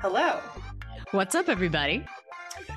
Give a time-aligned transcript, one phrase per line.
[0.00, 0.40] Hello.
[1.12, 2.04] What's up, everybody?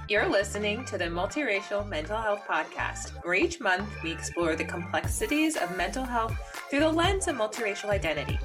[0.07, 5.57] You're listening to the Multiracial Mental Health Podcast, where each month we explore the complexities
[5.57, 6.35] of mental health
[6.69, 8.39] through the lens of multiracial identity.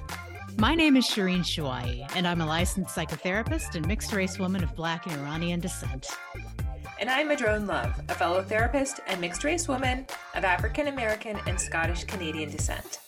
[0.56, 4.74] My name is Shireen Shuai, and I'm a licensed psychotherapist and mixed race woman of
[4.74, 6.08] Black and Iranian descent.
[7.00, 11.58] And I'm Madrone Love, a fellow therapist and mixed race woman of African American and
[11.58, 12.98] Scottish Canadian descent.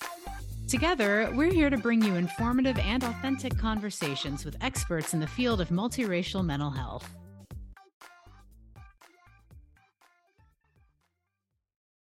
[0.66, 5.61] Together, we're here to bring you informative and authentic conversations with experts in the field
[5.61, 7.07] of multiracial mental health.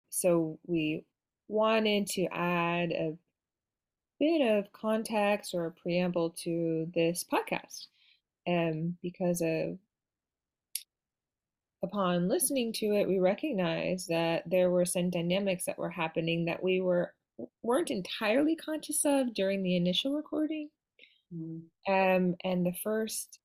[0.10, 1.06] So, we
[1.48, 3.16] wanted to add a
[4.20, 7.86] bit of context or a preamble to this podcast
[8.46, 9.78] um, because of
[11.84, 16.62] upon listening to it we recognized that there were some dynamics that were happening that
[16.62, 17.14] we were
[17.62, 20.70] weren't entirely conscious of during the initial recording
[21.34, 21.62] mm.
[21.88, 23.40] um, and the first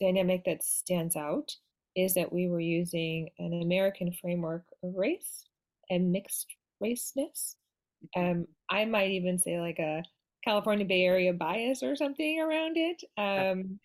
[0.00, 1.50] dynamic that stands out
[1.96, 5.44] is that we were using an american framework of race
[5.90, 6.46] and mixed
[6.80, 7.56] raceness
[8.16, 10.02] um, I might even say like a
[10.44, 13.02] California Bay Area bias or something around it.
[13.16, 13.78] Um,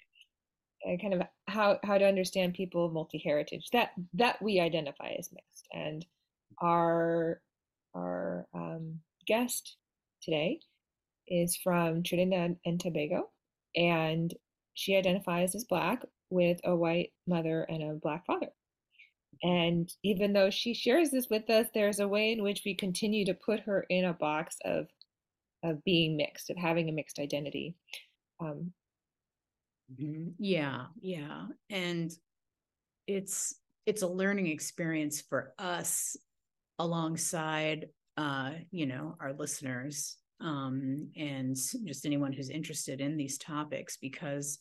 [1.02, 5.30] kind of how how to understand people of multi heritage that that we identify as
[5.32, 5.68] mixed.
[5.74, 6.06] And
[6.62, 7.42] our
[7.96, 9.78] our um, guest
[10.22, 10.60] today
[11.28, 13.30] is from Trinidad and Tobago,
[13.76, 14.34] and
[14.74, 18.50] she identifies as black with a white mother and a black father.
[19.44, 23.26] And even though she shares this with us, there's a way in which we continue
[23.26, 24.88] to put her in a box of
[25.64, 27.76] of being mixed, of having a mixed identity.
[28.42, 28.74] Um,
[29.92, 30.30] mm-hmm.
[30.38, 32.12] yeah, yeah, and
[33.08, 36.16] it's it's a learning experience for us
[36.80, 43.98] alongside uh, you know our listeners um, and just anyone who's interested in these topics
[43.98, 44.60] because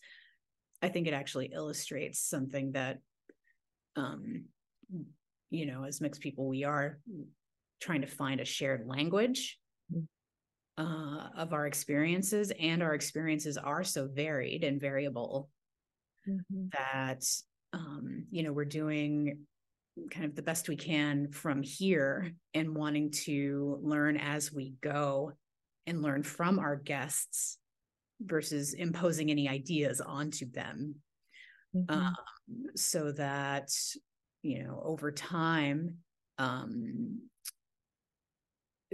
[0.81, 2.99] I think it actually illustrates something that
[3.97, 4.45] um,
[5.53, 6.99] you know, as mixed people, we are
[7.81, 9.59] trying to find a shared language.
[10.79, 15.51] Uh, of our experiences, and our experiences are so varied and variable
[16.29, 16.67] mm-hmm.
[16.73, 17.25] that
[17.73, 19.39] um, you know we're doing
[20.11, 25.33] kind of the best we can from here and wanting to learn as we go
[25.87, 27.59] and learn from our guests
[28.21, 30.95] versus imposing any ideas onto them
[31.77, 31.95] mm-hmm.
[31.95, 32.15] um,
[32.75, 33.69] so that
[34.43, 35.97] you know over time
[36.39, 37.21] um,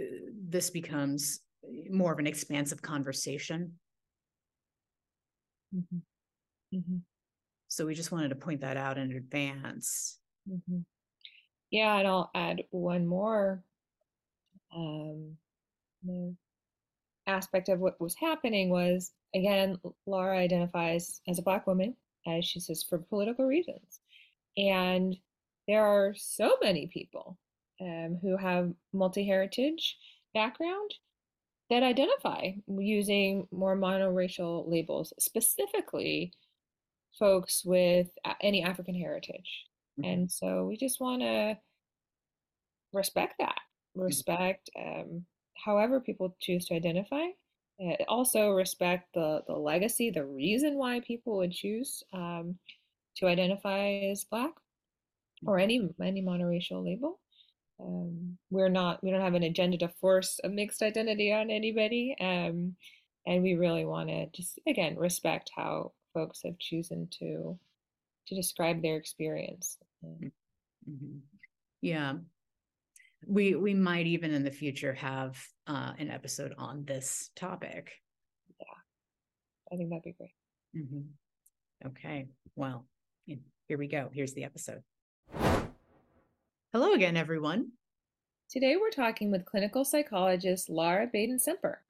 [0.01, 0.05] uh,
[0.49, 1.39] this becomes
[1.89, 3.73] more of an expansive conversation
[5.75, 6.77] mm-hmm.
[6.77, 6.97] Mm-hmm.
[7.67, 10.19] so we just wanted to point that out in advance
[10.49, 10.79] mm-hmm.
[11.71, 13.63] yeah and i'll add one more
[14.75, 15.35] um,
[17.27, 21.95] aspect of what was happening was again Lara identifies as a black woman
[22.27, 23.99] as she says for political reasons
[24.57, 25.15] and
[25.67, 27.37] there are so many people
[27.81, 29.97] um, who have multi heritage
[30.33, 30.91] background
[31.69, 36.33] that identify using more monoracial labels, specifically
[37.17, 38.07] folks with
[38.41, 39.65] any African heritage.
[39.99, 40.09] Mm-hmm.
[40.09, 41.57] And so we just want to
[42.93, 43.59] respect that,
[43.95, 44.01] mm-hmm.
[44.01, 45.25] respect um,
[45.63, 47.27] however people choose to identify.
[47.81, 52.55] Uh, also respect the the legacy, the reason why people would choose um,
[53.15, 54.51] to identify as Black
[55.45, 57.19] or any any monoracial label.
[57.79, 62.15] Um, we're not we don't have an agenda to force a mixed identity on anybody,
[62.19, 62.75] um,
[63.25, 67.57] and we really want to just again respect how folks have chosen to
[68.27, 69.77] to describe their experience.
[70.05, 70.31] Mm,
[70.89, 71.17] mm-hmm.
[71.81, 72.13] Yeah,
[73.25, 77.91] we we might even in the future have uh, an episode on this topic.
[78.59, 80.35] Yeah, I think that'd be great.
[80.75, 81.87] Mm-hmm.
[81.87, 82.85] Okay, well,
[83.25, 84.09] here we go.
[84.11, 84.81] Here's the episode.
[86.71, 87.71] Hello again, everyone.
[88.47, 91.81] Today we're talking with clinical psychologist Lara Baden Semper.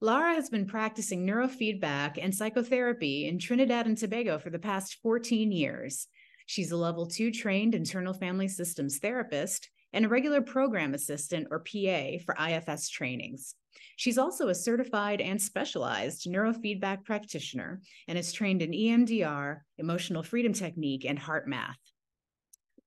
[0.00, 5.52] Lara has been practicing neurofeedback and psychotherapy in Trinidad and Tobago for the past 14
[5.52, 6.06] years.
[6.46, 11.58] She's a level two trained internal family systems therapist and a regular program assistant or
[11.58, 13.54] PA for IFS trainings.
[13.96, 20.54] She's also a certified and specialized neurofeedback practitioner and is trained in EMDR, emotional freedom
[20.54, 21.76] technique, and HeartMath.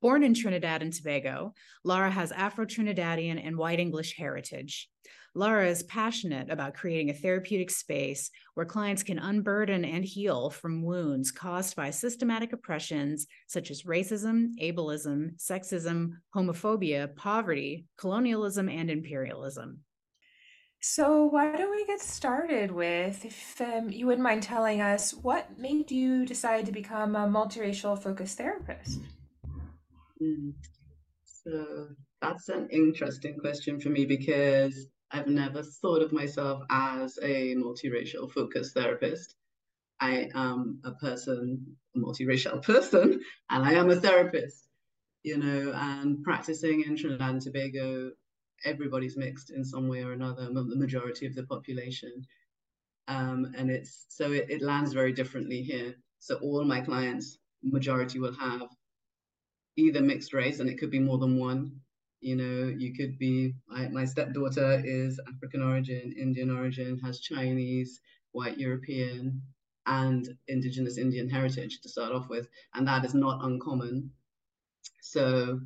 [0.04, 1.54] Born in Trinidad and Tobago,
[1.86, 4.90] Lara has Afro Trinidadian and White English heritage.
[5.34, 10.84] Lara is passionate about creating a therapeutic space where clients can unburden and heal from
[10.84, 19.80] wounds caused by systematic oppressions such as racism, ableism, sexism, homophobia, poverty, colonialism, and imperialism.
[20.82, 25.58] So, why don't we get started with if um, you wouldn't mind telling us what
[25.58, 29.00] made you decide to become a multiracial focused therapist?
[30.24, 30.54] Mm.
[31.26, 31.90] So
[32.22, 38.32] that's an interesting question for me because I've never thought of myself as a multiracial
[38.32, 39.36] focused therapist.
[40.00, 44.68] I am a person, a multiracial person, and I am a therapist,
[45.24, 48.12] you know, and practicing in Trinidad and Tobago,
[48.66, 52.26] everybody's mixed in some way or another, the majority of the population.
[53.08, 55.96] Um, and it's so it, it lands very differently here.
[56.20, 58.70] So all my clients, majority will have
[59.76, 61.80] either mixed race, and it could be more than one.
[62.22, 68.00] You know, you could be, my, my stepdaughter is African origin, Indian origin, has Chinese,
[68.32, 69.42] white European,
[69.86, 72.48] and indigenous Indian heritage to start off with.
[72.74, 74.12] And that is not uncommon.
[75.02, 75.60] So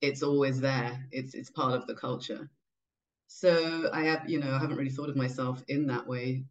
[0.00, 1.04] it's always there.
[1.10, 2.48] It's it's part of the culture.
[3.26, 6.44] So I have, you know, I haven't really thought of myself in that way.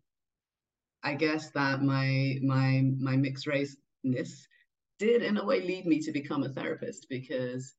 [1.03, 4.47] I guess that my my my mixed raceness
[4.99, 7.73] did in a way lead me to become a therapist because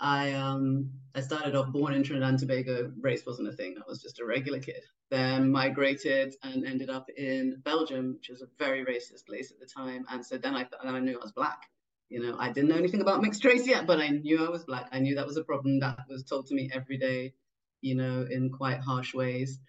[0.00, 2.92] I um I started off born in Trinidad and Tobago.
[3.00, 3.76] Race wasn't a thing.
[3.78, 4.82] I was just a regular kid.
[5.10, 9.66] Then migrated and ended up in Belgium, which was a very racist place at the
[9.66, 10.04] time.
[10.10, 11.68] And so then I then I knew I was black.
[12.08, 14.64] You know, I didn't know anything about mixed race yet, but I knew I was
[14.64, 14.88] black.
[14.92, 17.34] I knew that was a problem that was told to me every day.
[17.80, 19.60] You know, in quite harsh ways.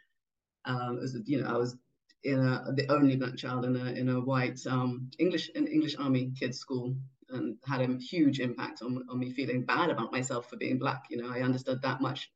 [0.65, 1.75] Um, was, you know, I was
[2.23, 5.95] in a, the only black child in a in a white um, English an English
[5.97, 6.95] Army kids school,
[7.29, 11.05] and had a huge impact on on me feeling bad about myself for being black.
[11.09, 12.31] You know, I understood that much,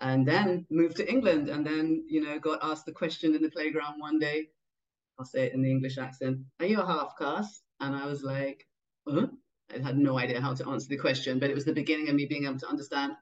[0.00, 3.50] and then moved to England, and then you know got asked the question in the
[3.50, 4.48] playground one day.
[5.18, 6.40] I'll say it in the English accent.
[6.60, 7.62] Are you a half caste?
[7.80, 8.66] And I was like,
[9.08, 9.28] huh?
[9.74, 12.14] I had no idea how to answer the question, but it was the beginning of
[12.14, 13.12] me being able to understand.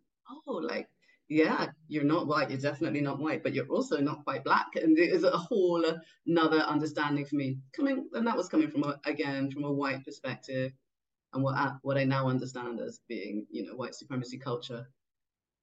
[0.46, 0.88] Oh, like
[1.28, 4.76] yeah, you're not white, you're definitely not white, but you're also not quite black.
[4.76, 5.84] And it is a whole
[6.26, 10.04] another understanding for me coming, and that was coming from a, again from a white
[10.04, 10.72] perspective,
[11.32, 14.86] and what I, what I now understand as being, you know, white supremacy culture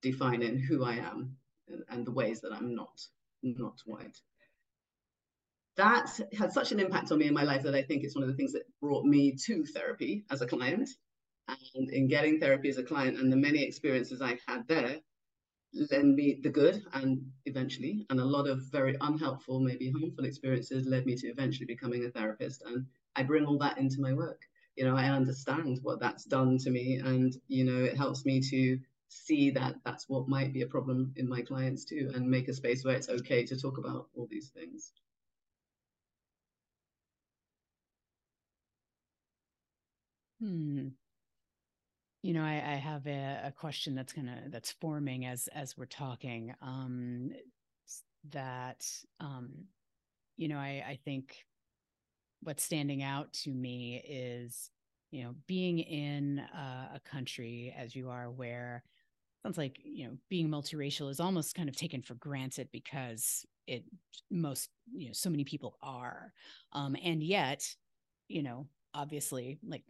[0.02, 1.36] defining who I am
[1.68, 3.00] and, and the ways that I'm not
[3.42, 4.16] not white.
[5.76, 8.24] That had such an impact on me in my life that I think it's one
[8.24, 10.90] of the things that brought me to therapy as a client.
[11.74, 15.00] And in getting therapy as a client and the many experiences I had there,
[15.90, 20.86] lend me the good and eventually and a lot of very unhelpful maybe harmful experiences
[20.86, 22.86] led me to eventually becoming a therapist and
[23.16, 24.42] i bring all that into my work.
[24.76, 28.40] You know i understand what that's done to me and you know it helps me
[28.50, 28.78] to
[29.08, 32.54] see that that's what might be a problem in my clients too and make a
[32.54, 34.92] space where it's okay to talk about all these things.
[40.40, 40.88] Hmm
[42.22, 45.86] you know, I, I have a, a, question that's of that's forming as as we're
[45.86, 46.54] talking.
[46.62, 47.32] Um,
[48.30, 48.86] that
[49.18, 49.50] um,
[50.36, 51.36] you know, I, I think
[52.42, 54.70] what's standing out to me is
[55.10, 58.84] you know being in a, a country as you are where
[59.42, 63.84] sounds like you know being multiracial is almost kind of taken for granted because it
[64.30, 66.32] most you know so many people are
[66.72, 67.68] um and yet
[68.28, 69.84] you know obviously like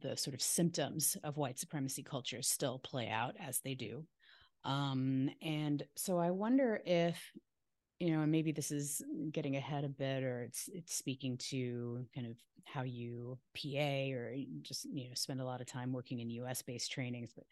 [0.00, 4.04] the sort of symptoms of white supremacy culture still play out as they do.
[4.64, 7.20] Um, and so i wonder if
[8.00, 12.26] you know maybe this is getting ahead a bit or it's it's speaking to kind
[12.26, 16.28] of how you pa or just you know spend a lot of time working in
[16.30, 17.44] us based trainings but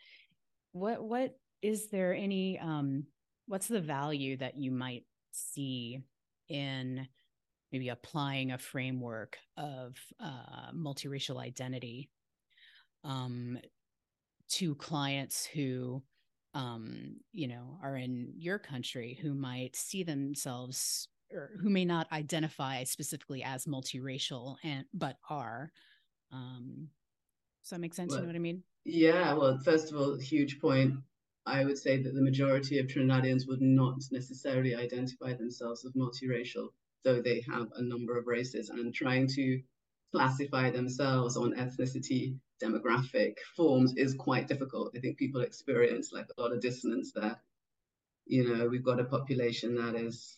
[0.72, 3.04] what what is there any um
[3.46, 6.00] what's the value that you might see
[6.48, 7.06] in
[7.72, 12.10] maybe applying a framework of uh, multiracial identity
[13.02, 13.58] um,
[14.48, 16.02] to clients who
[16.54, 22.06] um, you know are in your country who might see themselves or who may not
[22.12, 25.72] identify specifically as multiracial and but are.
[26.30, 26.88] Um,
[27.62, 28.10] does that make sense?
[28.10, 28.62] Well, you know what i mean?
[28.84, 30.94] yeah well first of all huge point.
[31.44, 36.68] I would say that the majority of Trinidadians would not necessarily identify themselves as multiracial
[37.04, 39.62] though they have a number of races and trying to
[40.12, 44.92] classify themselves on ethnicity, demographic forms is quite difficult.
[44.96, 47.40] I think people experience like a lot of dissonance there.
[48.26, 50.36] You know, we've got a population that is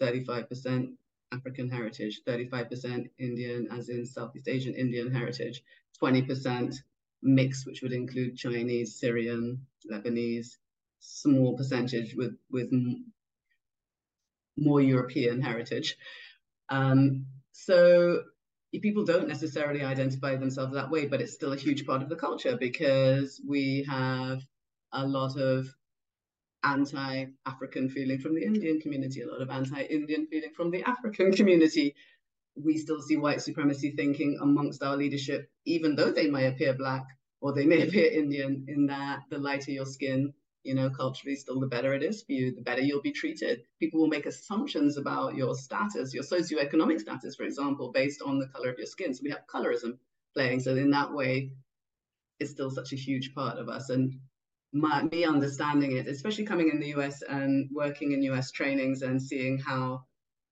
[0.00, 0.94] 35%
[1.32, 5.62] African heritage, 35% Indian, as in Southeast Asian Indian heritage,
[6.02, 6.74] 20%
[7.22, 10.56] mix, which would include Chinese, Syrian, Lebanese,
[11.00, 12.70] small percentage with with
[14.56, 15.96] more European heritage.
[16.68, 18.22] Um, so
[18.80, 22.16] people don't necessarily identify themselves that way, but it's still a huge part of the
[22.16, 24.40] culture because we have
[24.92, 25.66] a lot of
[26.64, 31.94] anti-African feeling from the Indian community, a lot of anti-Indian feeling from the African community.
[32.56, 37.04] We still see white supremacy thinking amongst our leadership, even though they may appear black
[37.40, 40.32] or they may appear Indian, in that the lighter your skin,
[40.66, 43.62] you know, culturally, still the better it is for you, the better you'll be treated.
[43.80, 48.48] People will make assumptions about your status, your socioeconomic status, for example, based on the
[48.48, 49.14] color of your skin.
[49.14, 49.98] So we have colorism
[50.34, 50.60] playing.
[50.60, 51.52] So in that way,
[52.40, 53.90] it's still such a huge part of us.
[53.90, 54.18] And
[54.72, 59.22] my, me understanding it, especially coming in the US and working in US trainings and
[59.22, 60.04] seeing how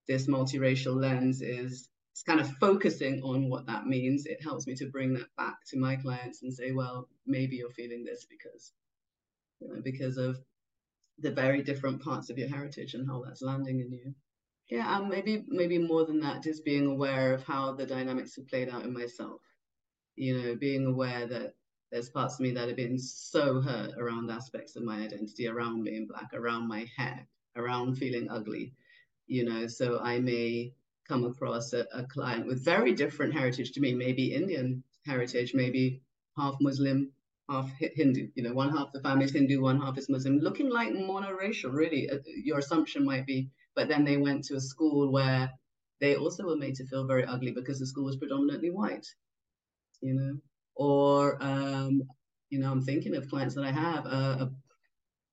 [0.06, 4.24] this multiracial lens is it's kind of focusing on what that means.
[4.24, 7.70] It helps me to bring that back to my clients and say, well, maybe you're
[7.70, 8.72] feeling this because
[9.64, 10.38] you know, because of
[11.18, 14.14] the very different parts of your heritage and how that's landing in you.
[14.68, 18.48] Yeah, and maybe maybe more than that, just being aware of how the dynamics have
[18.48, 19.40] played out in myself.
[20.16, 21.54] You know, being aware that
[21.92, 25.84] there's parts of me that have been so hurt around aspects of my identity, around
[25.84, 28.72] being black, around my hair, around feeling ugly.
[29.26, 30.72] You know, so I may
[31.06, 36.00] come across a, a client with very different heritage to me, maybe Indian heritage, maybe
[36.38, 37.12] half Muslim,
[37.48, 38.28] half Hindu.
[38.34, 41.72] You know, one half the family is Hindu, one half is Muslim, looking like monoracial,
[41.72, 42.08] really.
[42.10, 45.50] Uh, your assumption might be, but then they went to a school where
[46.00, 49.06] they also were made to feel very ugly because the school was predominantly white.
[50.00, 50.36] You know,
[50.74, 52.02] or um,
[52.50, 54.50] you know, I'm thinking of clients that I have, a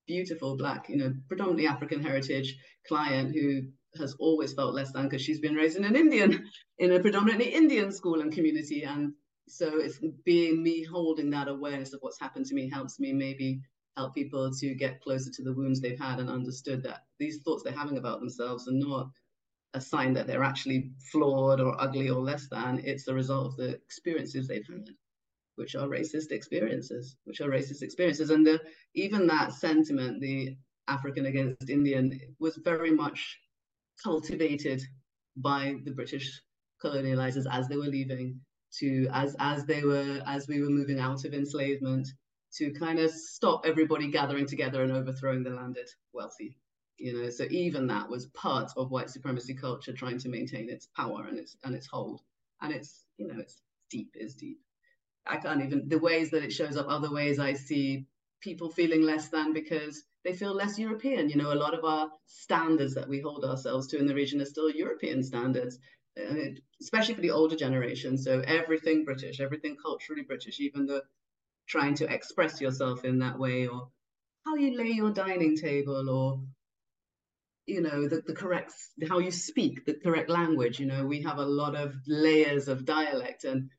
[0.08, 3.62] beautiful black, you know, predominantly African heritage client who
[3.98, 6.46] has always felt less than because she's been raised in an Indian,
[6.80, 9.14] in a predominantly Indian school and community, and
[9.52, 13.62] so it's being me holding that awareness of what's happened to me helps me maybe
[13.98, 17.62] help people to get closer to the wounds they've had and understood that these thoughts
[17.62, 19.10] they're having about themselves are not
[19.74, 22.80] a sign that they're actually flawed or ugly or less than.
[22.84, 24.90] It's the result of the experiences they've had,
[25.56, 28.30] which are racist experiences, which are racist experiences.
[28.30, 28.60] And the,
[28.96, 30.56] even that sentiment, the
[30.88, 33.38] African against Indian, was very much
[34.02, 34.82] cultivated
[35.38, 36.42] by the British
[36.84, 38.40] colonializers as they were leaving
[38.80, 42.08] to as as they were as we were moving out of enslavement
[42.54, 46.58] to kind of stop everybody gathering together and overthrowing the landed wealthy
[47.02, 47.30] you know?
[47.30, 51.38] So even that was part of white supremacy culture trying to maintain its power and
[51.40, 52.22] its and its hold.
[52.62, 54.60] And it's you know it's deep is deep.
[55.26, 58.06] I can't even the ways that it shows up other ways i see
[58.42, 61.30] people feeling less than because they feel less european.
[61.30, 64.42] You know a lot of our standards that we hold ourselves to in the region
[64.42, 65.80] are still european standards
[66.82, 68.18] especially for the older generation.
[68.18, 71.04] So everything British, everything culturally British, even the
[71.68, 73.90] trying to express yourself in that way, or
[74.46, 76.42] how you lay your dining table, or
[77.68, 78.74] you know the, the correct
[79.08, 82.86] how you speak the correct language you know we have a lot of layers of
[82.86, 83.70] dialect and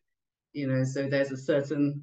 [0.53, 2.03] you know so there's a certain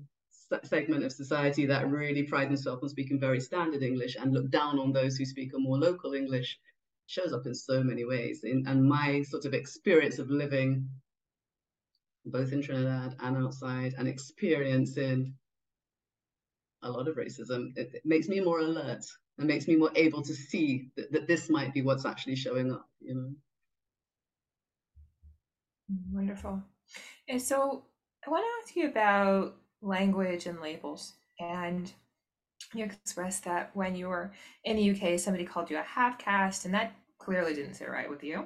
[0.63, 4.77] segment of society that really pride themselves on speaking very standard english and look down
[4.77, 6.59] on those who speak a more local english
[7.09, 8.41] shows up in so many ways.
[8.43, 10.87] In, and my sort of experience of living
[12.25, 15.33] both in Trinidad and outside and experiencing
[16.83, 19.03] a lot of racism, it, it makes me more alert
[19.39, 22.71] and makes me more able to see that, that this might be what's actually showing
[22.71, 23.31] up, you know.
[26.11, 26.61] Wonderful.
[27.27, 27.85] And so
[28.25, 31.13] I want to ask you about language and labels.
[31.39, 31.91] And
[32.73, 34.31] you expressed that when you were
[34.63, 38.09] in the UK, somebody called you a half caste, and that clearly didn't sit right
[38.09, 38.45] with you.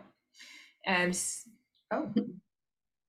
[0.86, 1.18] And
[1.92, 2.12] oh,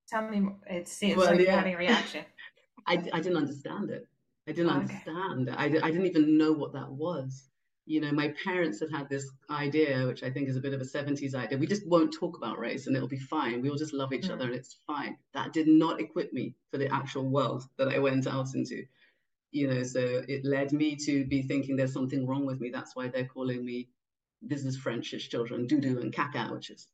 [0.09, 1.43] tell me, it seems well, like yeah.
[1.43, 2.25] you're having a reaction.
[2.87, 4.07] I, I didn't understand it.
[4.47, 4.81] I didn't okay.
[4.81, 5.51] understand.
[5.57, 7.49] I, I didn't even know what that was.
[7.87, 10.81] You know, my parents had had this idea, which I think is a bit of
[10.81, 11.59] a 70s idea.
[11.59, 13.61] We just won't talk about race and it'll be fine.
[13.61, 14.33] We'll just love each mm.
[14.33, 15.17] other and it's fine.
[15.35, 18.85] That did not equip me for the actual world that I went out into
[19.55, 22.71] you know so it led me to be thinking there's something wrong with me.
[22.71, 23.89] That's why they're calling me
[24.47, 26.89] business frenchish children doo-doo and caca which is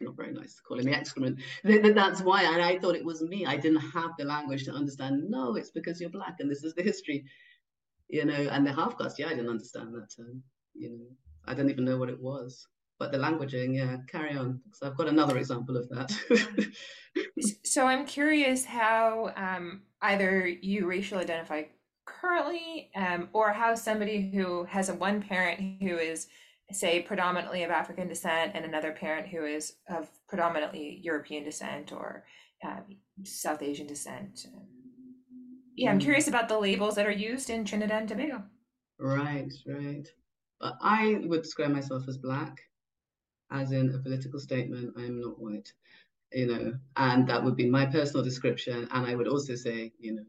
[0.00, 1.40] not very nice to calling me excrement.
[1.64, 3.46] That's why and i thought it was me.
[3.46, 6.74] I didn't have the language to understand no it's because you're black and this is
[6.74, 7.24] the history
[8.08, 10.42] you know and the half caste yeah i didn't understand that term
[10.74, 11.06] you know.
[11.46, 12.66] I don't even know what it was
[13.00, 16.12] but the languaging yeah carry on so i've got another example of that
[17.64, 21.62] so i'm curious how um, either you racially identify
[22.06, 26.28] currently um, or how somebody who has a one parent who is
[26.70, 32.24] say predominantly of african descent and another parent who is of predominantly european descent or
[32.64, 32.84] um,
[33.24, 34.46] south asian descent
[35.80, 36.02] yeah, I'm mm.
[36.02, 38.42] curious about the labels that are used in Trinidad and Tobago.
[38.98, 40.06] Right, right.
[40.60, 42.60] But I would describe myself as black,
[43.50, 44.94] as in a political statement.
[44.96, 45.72] I am not white,
[46.32, 48.88] you know, and that would be my personal description.
[48.90, 50.24] And I would also say, you know,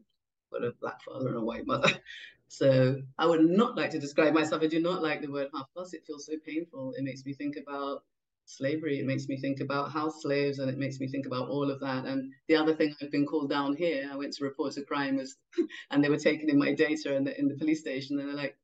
[0.52, 1.90] got a black father and a white mother.
[2.48, 4.60] So I would not like to describe myself.
[4.62, 5.94] I do not like the word half plus.
[5.94, 6.92] It feels so painful.
[6.98, 8.04] It makes me think about
[8.44, 9.00] slavery.
[9.00, 11.80] It makes me think about house slaves and it makes me think about all of
[11.80, 12.04] that.
[12.04, 15.16] And the other thing I've been called down here, I went to report a crime
[15.16, 15.36] was,
[15.90, 18.36] and they were taking in my data in the, in the police station and they're
[18.36, 18.58] like,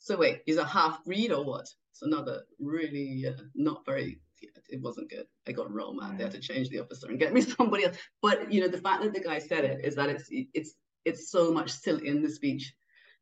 [0.00, 1.68] so wait, he's a half breed or what?
[1.98, 5.26] It's another really uh, not very, it wasn't good.
[5.48, 6.16] I got real mad.
[6.16, 7.96] They had to change the officer and get me somebody else.
[8.22, 10.74] But you know, the fact that the guy said it is that it's, it's,
[11.04, 12.72] it's so much still in the speech,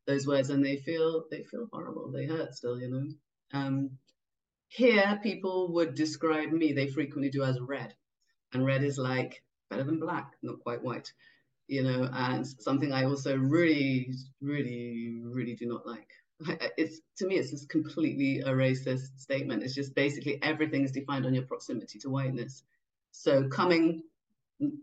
[0.05, 2.11] those words, and they feel, they feel horrible.
[2.11, 3.59] They hurt still, you know?
[3.59, 3.89] Um,
[4.67, 7.95] here, people would describe me, they frequently do as red.
[8.53, 9.41] And red is like
[9.71, 11.11] better than black, not quite white,
[11.67, 16.11] you know, and something I also really, really, really do not like.
[16.77, 19.63] It's to me, it's just completely a racist statement.
[19.63, 22.63] It's just basically everything is defined on your proximity to whiteness.
[23.11, 24.03] So coming,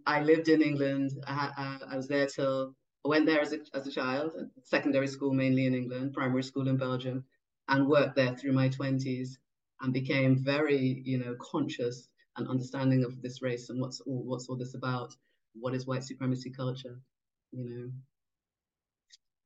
[0.06, 1.12] I lived in England.
[1.26, 4.32] I, I, I was there till I went there as a, as a child,
[4.64, 7.24] secondary school mainly in England, primary school in Belgium,
[7.68, 9.38] and worked there through my 20s
[9.80, 14.48] and became very, you know, conscious and understanding of this race and what's all, what's
[14.48, 15.14] all this about,
[15.54, 16.98] what is white supremacy culture,
[17.52, 17.90] you know,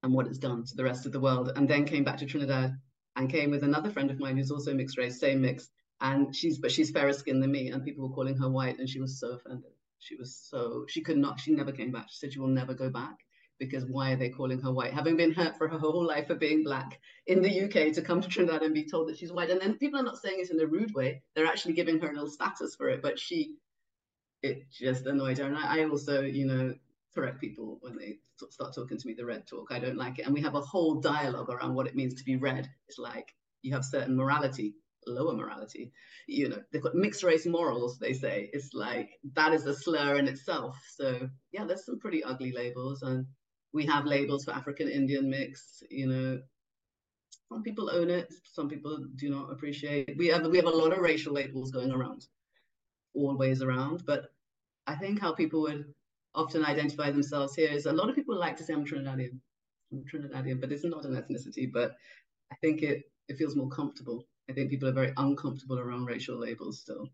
[0.02, 1.52] and what it's done to the rest of the world.
[1.56, 2.72] And then came back to Trinidad
[3.16, 5.68] and came with another friend of mine who's also mixed race, same mix,
[6.00, 8.88] and she's but she's fairer skinned than me, and people were calling her white, and
[8.88, 9.72] she was so offended.
[9.98, 11.40] She was so she could not.
[11.40, 12.08] She never came back.
[12.08, 13.16] She said she will never go back
[13.58, 14.92] because why are they calling her white?
[14.92, 18.20] Having been hurt for her whole life for being black in the UK to come
[18.20, 19.50] to Trinidad and be told that she's white.
[19.50, 21.22] And then people are not saying it in a rude way.
[21.34, 23.02] They're actually giving her a little status for it.
[23.02, 23.56] But she,
[24.42, 25.44] it just annoyed her.
[25.44, 26.74] And I, I also, you know,
[27.14, 28.18] correct people when they
[28.50, 29.68] start talking to me the red talk.
[29.70, 30.26] I don't like it.
[30.26, 32.68] And we have a whole dialogue around what it means to be red.
[32.88, 34.74] It's like you have certain morality,
[35.06, 35.92] lower morality.
[36.26, 38.50] You know, they've got mixed race morals, they say.
[38.52, 40.76] It's like that is a slur in itself.
[40.94, 43.02] So yeah, there's some pretty ugly labels.
[43.02, 43.26] And
[43.72, 46.40] we have labels for African Indian mix, you know.
[47.50, 50.16] Some people own it, some people do not appreciate.
[50.18, 52.26] We have we have a lot of racial labels going around,
[53.14, 54.02] all ways around.
[54.06, 54.26] But
[54.86, 55.86] I think how people would
[56.38, 59.40] often identify themselves here is a lot of people like to say I'm Trinidadian.
[59.92, 61.70] I'm Trinidadian, but it's not an ethnicity.
[61.72, 61.96] But
[62.52, 64.26] I think it it feels more comfortable.
[64.48, 67.08] I think people are very uncomfortable around racial labels still.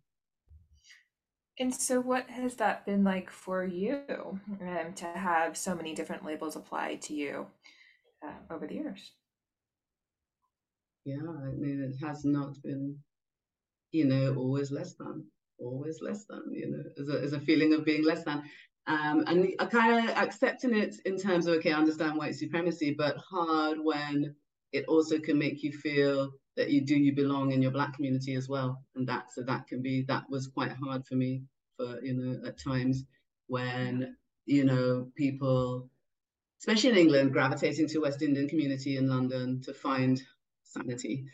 [1.58, 4.02] And so, what has that been like for you
[4.60, 7.46] um, to have so many different labels applied to you
[8.24, 9.12] uh, over the years?
[11.04, 12.98] Yeah, I mean, it has not been,
[13.92, 15.26] you know, always less than,
[15.58, 18.42] always less than, you know, as a, as a feeling of being less than.
[18.86, 22.94] Um, and I kind of accepting it in terms of, okay, I understand white supremacy,
[22.96, 24.34] but hard when
[24.72, 28.34] it also can make you feel that you do you belong in your black community
[28.34, 28.82] as well.
[28.94, 31.42] And that so that can be that was quite hard for me
[31.76, 33.04] for you know at times
[33.46, 34.16] when
[34.46, 35.88] you know people
[36.60, 40.22] especially in england gravitating to west indian community in london to find
[40.62, 41.24] sanity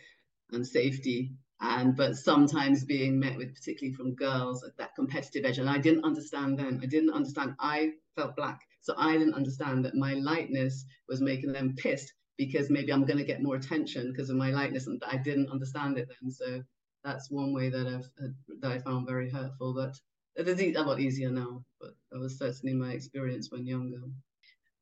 [0.53, 5.59] and safety and but sometimes being met with particularly from girls at that competitive edge
[5.59, 9.85] and i didn't understand then i didn't understand i felt black so i didn't understand
[9.85, 14.11] that my lightness was making them pissed because maybe I'm going to get more attention
[14.11, 16.31] because of my lightness, and I didn't understand it then.
[16.31, 16.63] So
[17.05, 19.75] that's one way that I've uh, that I found very hurtful.
[19.75, 19.95] But
[20.37, 21.63] it is a lot easier now.
[21.79, 24.01] But that was certainly my experience when younger.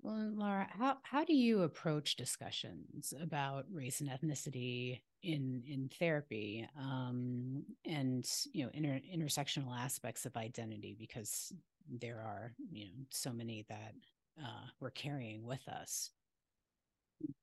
[0.01, 6.67] Well, Lara, how how do you approach discussions about race and ethnicity in in therapy,
[6.79, 10.97] um, and you know inter, intersectional aspects of identity?
[10.99, 11.53] Because
[11.89, 13.95] there are you know so many that
[14.41, 16.11] uh, we're carrying with us.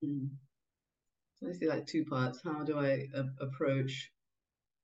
[0.04, 0.28] Mm-hmm.
[1.40, 2.40] So I see like two parts.
[2.44, 3.08] How do I
[3.42, 4.12] approach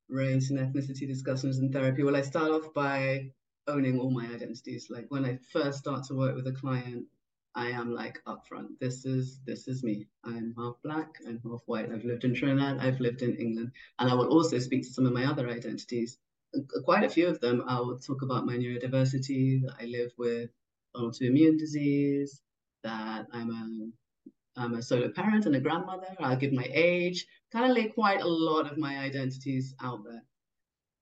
[0.08, 2.02] race and ethnicity discussions in therapy?
[2.02, 3.30] Well, I start off by
[3.66, 4.88] owning all my identities.
[4.90, 7.06] Like when I first start to work with a client,
[7.54, 8.78] I am like upfront.
[8.80, 10.06] This is this is me.
[10.24, 11.18] I'm half black.
[11.26, 11.90] I'm half white.
[11.92, 12.78] I've lived in Trinidad.
[12.78, 16.18] I've lived in England, and I will also speak to some of my other identities.
[16.56, 17.62] Uh, quite a few of them.
[17.66, 19.62] I will talk about my neurodiversity.
[19.62, 20.50] That I live with
[20.96, 22.40] autoimmune disease.
[22.84, 26.14] That I'm a I'm a solo parent and a grandmother.
[26.20, 30.24] I'll give my age, kind of lay quite a lot of my identities out there.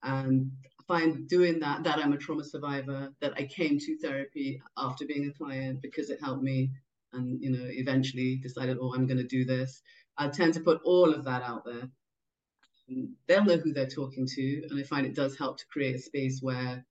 [0.02, 0.52] And
[0.90, 5.28] find doing that, that I'm a trauma survivor, that I came to therapy after being
[5.28, 6.72] a client because it helped me
[7.12, 9.82] and, you know, eventually decided, oh, I'm going to do this.
[10.18, 11.88] I tend to put all of that out there.
[13.28, 14.62] They'll know who they're talking to.
[14.68, 16.84] And I find it does help to create a space where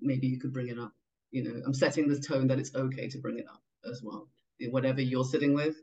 [0.00, 0.92] maybe you could bring it up.
[1.32, 4.28] You know, I'm setting the tone that it's okay to bring it up as well
[4.70, 5.76] whatever you're sitting with.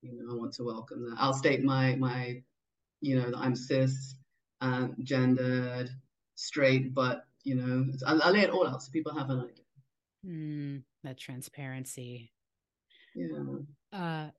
[0.00, 1.16] You know, I want to welcome that.
[1.18, 2.42] I'll state my my,
[3.00, 4.16] you know, that I'm cis,
[4.60, 5.90] uh, gendered,
[6.42, 9.64] straight, but you know, I'll, I'll, lay it all out so people have an idea.
[10.26, 12.32] Mm, that transparency.
[13.14, 13.58] Yeah.
[13.92, 14.30] Uh,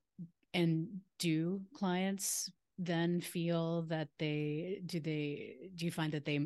[0.52, 6.40] and do clients then feel that they do they do you find that they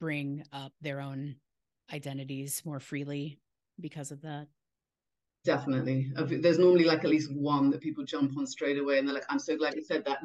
[0.00, 1.36] bring up their own
[1.92, 3.38] identities more freely
[3.80, 4.46] because of that?
[5.44, 6.10] Definitely.
[6.16, 9.26] There's normally like at least one that people jump on straight away, and they're like,
[9.28, 10.20] "I'm so glad you said that,"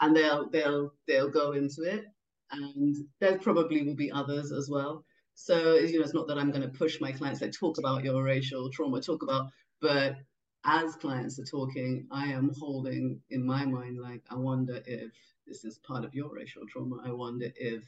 [0.00, 2.06] and they'll they'll they'll go into it.
[2.52, 5.04] And there probably will be others as well.
[5.34, 8.04] So you know, it's not that I'm going to push my clients like talk about
[8.04, 10.16] your racial trauma, talk about, but
[10.64, 15.12] as clients are talking, I am holding in my mind like, I wonder if
[15.46, 17.02] this is part of your racial trauma.
[17.04, 17.82] I wonder if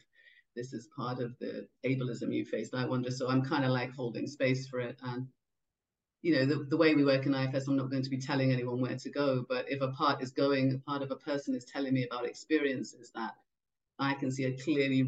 [0.57, 2.74] this is part of the ableism you faced.
[2.74, 3.11] I wonder.
[3.11, 4.98] So I'm kind of like holding space for it.
[5.03, 5.29] And,
[6.22, 8.53] you know, the, the way we work in IFS, I'm not going to be telling
[8.53, 9.44] anyone where to go.
[9.48, 13.12] But if a part is going, part of a person is telling me about experiences
[13.14, 13.35] that
[13.98, 15.07] I can see are clearly,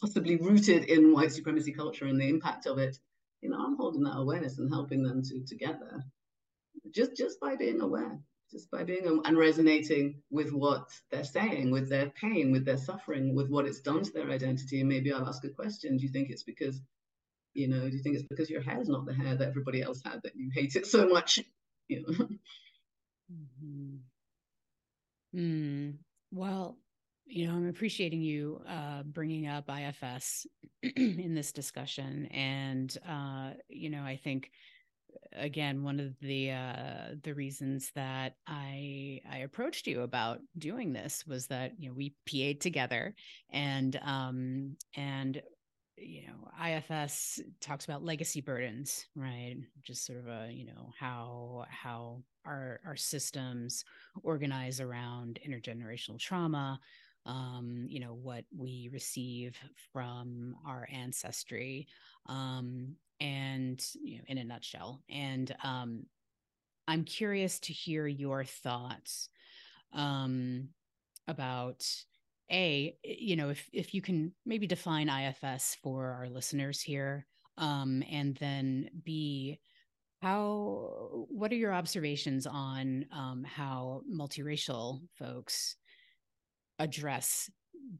[0.00, 2.96] possibly rooted in white supremacy culture and the impact of it,
[3.40, 6.04] you know, I'm holding that awareness and helping them to, to get there.
[6.94, 11.88] Just, just by being aware just by being and resonating with what they're saying, with
[11.88, 14.80] their pain, with their suffering, with what it's done to their identity.
[14.80, 15.96] And maybe I'll ask a question.
[15.96, 16.80] Do you think it's because,
[17.54, 19.82] you know, do you think it's because your hair is not the hair that everybody
[19.82, 21.40] else had that you hate it so much?
[21.88, 22.28] You know.
[23.32, 23.96] Mm-hmm.
[25.38, 25.94] Mm.
[26.32, 26.78] Well,
[27.26, 30.46] you know, I'm appreciating you uh, bringing up IFS
[30.96, 34.50] in this discussion, and uh, you know, I think
[35.32, 41.24] again one of the uh the reasons that i i approached you about doing this
[41.26, 43.14] was that you know we PA'd together
[43.50, 45.42] and um and
[45.96, 49.56] you know ifs talks about legacy burdens right?
[49.82, 53.84] Just sort of a you know how how our our systems
[54.22, 56.78] organize around intergenerational trauma
[57.26, 59.56] um you know what we receive
[59.92, 61.86] from our ancestry
[62.26, 65.02] um and you know in a nutshell.
[65.10, 66.04] And um
[66.88, 69.28] i'm curious to hear your thoughts
[69.92, 70.68] um
[71.28, 71.84] about
[72.52, 77.26] a you know if if you can maybe define ifs for our listeners here
[77.58, 79.58] um and then b
[80.22, 85.76] how what are your observations on um how multiracial folks
[86.78, 87.50] address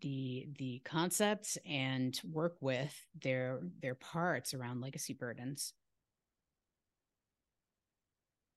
[0.00, 5.72] the the concepts and work with their their parts around legacy burdens.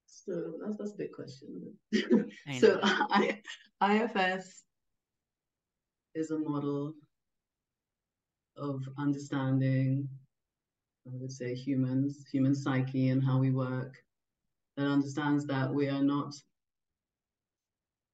[0.06, 1.74] So that's, that's a big question.
[2.60, 3.40] So I,
[3.82, 4.64] ifs
[6.16, 6.94] is a model
[8.58, 10.08] of understanding
[11.08, 13.96] i would say humans human psyche and how we work
[14.76, 16.34] that understands that we are not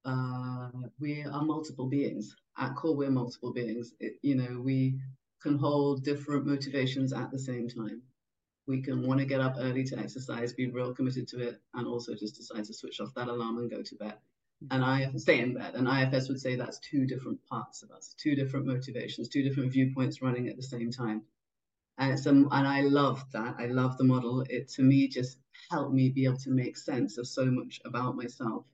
[0.06, 0.68] uh,
[1.00, 2.36] we are multiple beings.
[2.56, 3.92] At core, we're multiple beings.
[3.98, 5.00] It, you know, we
[5.42, 8.02] can hold different motivations at the same time.
[8.68, 11.86] We can want to get up early to exercise, be real committed to it, and
[11.86, 14.14] also just decide to switch off that alarm and go to bed.
[14.70, 15.74] And I stay in bed.
[15.74, 19.72] And IFS would say that's two different parts of us, two different motivations, two different
[19.72, 21.22] viewpoints running at the same time.
[21.98, 23.56] And it's um, and I love that.
[23.58, 24.44] I love the model.
[24.48, 25.38] It to me just
[25.70, 28.66] helped me be able to make sense of so much about myself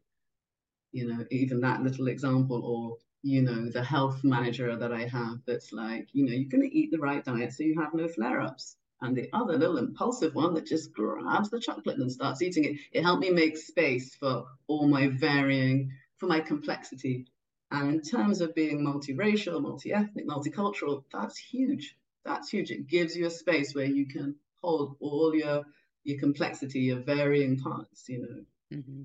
[0.93, 5.39] you know, even that little example, or, you know, the health manager that I have
[5.47, 8.09] that's like, you know, you're going to eat the right diet so you have no
[8.09, 8.77] flare ups.
[9.01, 12.77] And the other little impulsive one that just grabs the chocolate and starts eating it.
[12.93, 17.27] It helped me make space for all my varying, for my complexity.
[17.73, 21.97] And in terms of being multiracial, multi ethnic, multicultural, that's huge.
[22.25, 22.71] That's huge.
[22.71, 25.65] It gives you a space where you can hold all your
[26.05, 28.79] your complexity, your varying parts, you know.
[28.79, 29.03] Mm-hmm.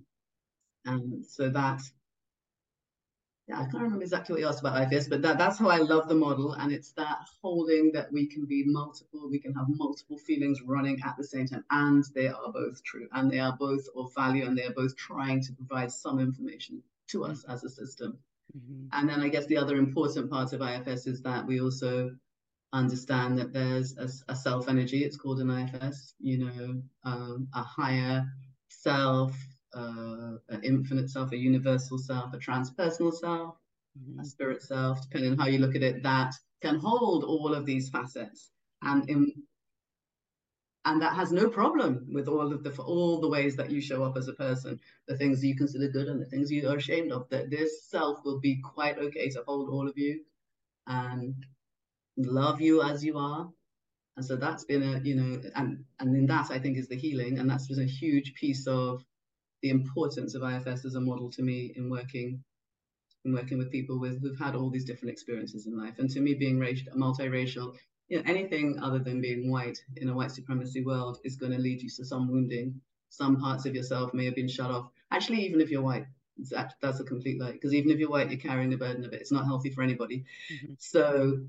[0.88, 1.82] And so that,
[3.48, 5.78] yeah, I can't remember exactly what you asked about IFS, but that, that's how I
[5.78, 6.54] love the model.
[6.54, 11.00] And it's that holding that we can be multiple, we can have multiple feelings running
[11.06, 14.46] at the same time, and they are both true, and they are both of value,
[14.46, 18.18] and they are both trying to provide some information to us as a system.
[18.58, 18.88] Mm-hmm.
[18.94, 22.12] And then I guess the other important part of IFS is that we also
[22.74, 27.62] understand that there's a, a self energy, it's called an IFS, you know, um, a
[27.62, 28.26] higher
[28.70, 29.36] self,
[29.74, 33.56] uh, an infinite self, a universal self, a transpersonal self,
[33.98, 34.20] mm-hmm.
[34.20, 37.66] a spirit self, depending on how you look at it, that can hold all of
[37.66, 38.52] these facets.
[38.82, 39.34] And in
[40.88, 43.82] and that has no problem with all of the for all the ways that you
[43.82, 46.78] show up as a person, the things you consider good and the things you are
[46.78, 47.28] ashamed of.
[47.30, 50.22] That this self will be quite okay to hold all of you
[50.88, 51.36] and
[52.16, 53.50] love you as you are.
[54.16, 56.96] And so that's been a, you know, and and in that I think is the
[56.96, 59.04] healing, and that's been a huge piece of
[59.62, 62.44] the importance of IFS as a model to me in working
[63.26, 65.96] in working with people with who've had all these different experiences in life.
[66.00, 67.76] And to me, being racial, multiracial,
[68.08, 71.58] you know, anything other than being white in a white supremacy world is going to
[71.58, 72.80] lead you to some wounding.
[73.10, 74.90] Some parts of yourself may have been shut off.
[75.12, 76.06] Actually, even if you're white,
[76.52, 77.52] that, that's a complete lie.
[77.52, 79.22] Because even if you're white, you're carrying the burden of it.
[79.22, 80.26] It's not healthy for anybody.
[80.54, 80.74] Mm-hmm.
[80.78, 81.40] So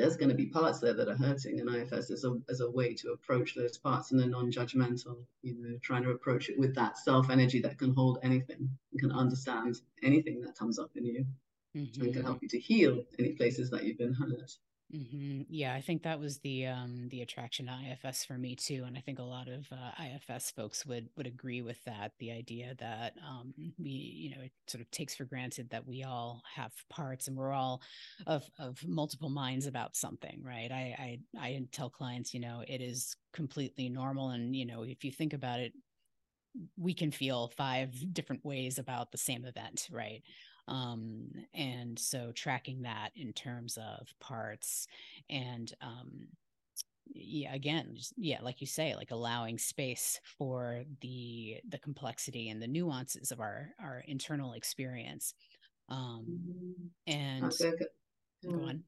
[0.00, 2.70] there's going to be parts there that are hurting, and IFS is a as a
[2.70, 6.74] way to approach those parts in a non-judgmental, you know, trying to approach it with
[6.74, 11.04] that self energy that can hold anything, and can understand anything that comes up in
[11.04, 11.26] you,
[11.76, 12.02] mm-hmm.
[12.02, 14.56] and can help you to heal any places that you've been hurt.
[14.94, 15.42] Mm-hmm.
[15.48, 18.96] Yeah, I think that was the um, the attraction to IFS for me too, and
[18.96, 22.10] I think a lot of uh, IFS folks would would agree with that.
[22.18, 26.02] The idea that um, we, you know, it sort of takes for granted that we
[26.02, 27.82] all have parts and we're all
[28.26, 30.72] of of multiple minds about something, right?
[30.72, 35.04] I I, I tell clients, you know, it is completely normal, and you know, if
[35.04, 35.72] you think about it,
[36.76, 40.22] we can feel five different ways about the same event, right?
[40.70, 44.86] Um, and so tracking that in terms of parts
[45.28, 46.28] and um,
[47.12, 52.62] yeah again just yeah like you say like allowing space for the the complexity and
[52.62, 55.34] the nuances of our our internal experience
[55.88, 57.12] um mm-hmm.
[57.12, 57.52] and
[58.44, 58.84] go on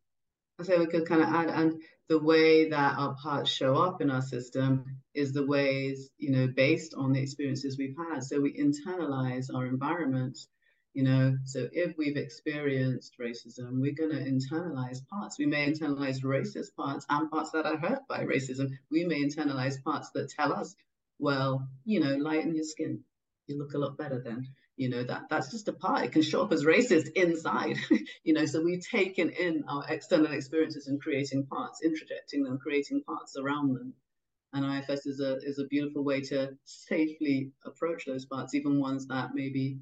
[0.61, 4.01] I say we could kind of add, and the way that our parts show up
[4.01, 8.23] in our system is the ways, you know, based on the experiences we've had.
[8.23, 10.39] So we internalize our environment
[10.95, 11.37] you know?
[11.45, 15.39] So if we've experienced racism we're going to internalize parts.
[15.39, 18.71] We may internalize racist parts and parts that are hurt by racism.
[18.91, 20.75] We may internalize parts that tell us
[21.19, 23.01] well you know lighten your skin.
[23.47, 24.47] You look a lot better then.
[24.77, 26.05] You know that that's just a part.
[26.05, 27.79] It can show up as racist inside
[28.25, 28.47] you know?
[28.47, 33.75] So we've taken in our external experiences and creating parts interjecting them creating parts around
[33.75, 33.95] them.
[34.55, 39.07] And IFS is a is a beautiful way to safely approach those parts, even ones
[39.07, 39.79] that maybe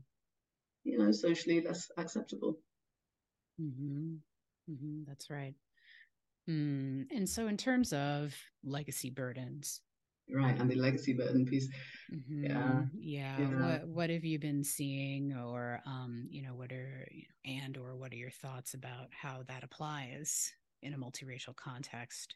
[0.85, 2.59] you know, socially less acceptable.
[3.61, 4.15] Mm-hmm.
[4.71, 5.03] Mm-hmm.
[5.07, 5.55] That's right.
[6.49, 7.07] Mm.
[7.11, 9.81] And so, in terms of legacy burdens,
[10.33, 11.69] right, and the legacy burden piece,
[12.13, 12.45] mm-hmm.
[12.45, 12.83] yeah.
[12.99, 13.47] yeah, yeah.
[13.47, 17.07] What what have you been seeing, or um, you know, what are
[17.45, 22.35] and or what are your thoughts about how that applies in a multiracial context?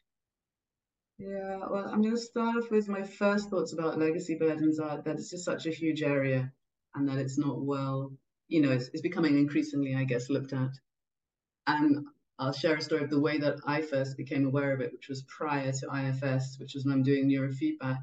[1.17, 5.01] Yeah, well, I'm going to start off with my first thoughts about legacy burdens are
[5.01, 6.51] that it's just such a huge area
[6.93, 8.11] and that it's not well
[8.47, 10.71] you know, it's, it's becoming increasingly, I guess, looked at.
[11.67, 12.05] And
[12.37, 15.07] I'll share a story of the way that I first became aware of it, which
[15.07, 18.01] was prior to IFS, which was when I'm doing neurofeedback.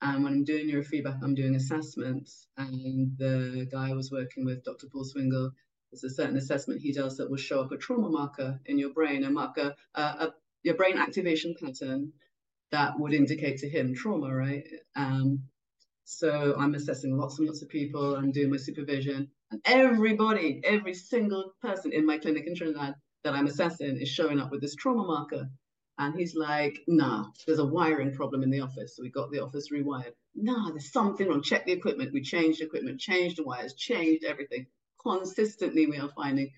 [0.00, 2.46] And when I'm doing neurofeedback, I'm doing assessments.
[2.56, 4.86] And the guy I was working with, Dr.
[4.92, 5.50] Paul Swingle,
[5.90, 8.92] there's a certain assessment he does that will show up a trauma marker in your
[8.92, 12.12] brain, a marker, uh, a, your brain activation pattern
[12.70, 14.64] that would indicate to him trauma, right?
[14.94, 15.44] Um,
[16.04, 18.16] so I'm assessing lots and lots of people.
[18.16, 19.30] I'm doing my supervision.
[19.50, 24.40] And everybody, every single person in my clinic in Trinidad that I'm assessing is showing
[24.40, 25.48] up with this trauma marker.
[25.96, 28.94] And he's like, nah, there's a wiring problem in the office.
[28.96, 30.12] So we got the office rewired.
[30.34, 31.42] Nah, there's something wrong.
[31.42, 32.12] Check the equipment.
[32.12, 34.66] We changed equipment, changed the wires, changed everything.
[35.02, 36.52] Consistently, we are finding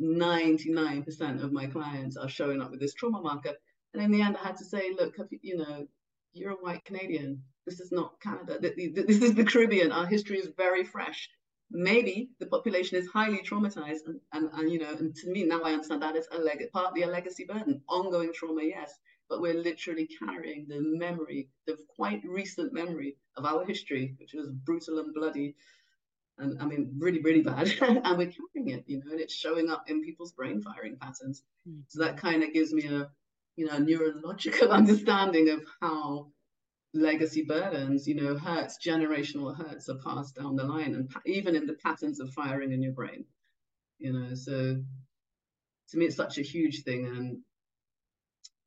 [0.00, 3.54] 99% of my clients are showing up with this trauma marker.
[3.94, 5.86] And in the end, I had to say, look, you know,
[6.32, 7.44] you're a white Canadian.
[7.66, 8.58] This is not Canada.
[8.60, 9.92] This is the Caribbean.
[9.92, 11.30] Our history is very fresh
[11.72, 15.62] maybe the population is highly traumatized and, and, and you know and to me now
[15.62, 18.92] i understand that it's a leg- partly a legacy burden ongoing trauma yes
[19.28, 24.50] but we're literally carrying the memory the quite recent memory of our history which was
[24.64, 25.54] brutal and bloody
[26.38, 29.70] and i mean really really bad and we're carrying it you know and it's showing
[29.70, 31.80] up in people's brain firing patterns mm-hmm.
[31.88, 33.08] so that kind of gives me a
[33.56, 36.28] you know neurological understanding of how
[36.94, 41.66] legacy burdens, you know, hurts, generational hurts are passed down the line, and even in
[41.66, 43.24] the patterns of firing in your brain,
[43.98, 44.34] you know.
[44.34, 44.82] So
[45.90, 47.06] to me, it's such a huge thing.
[47.06, 47.38] And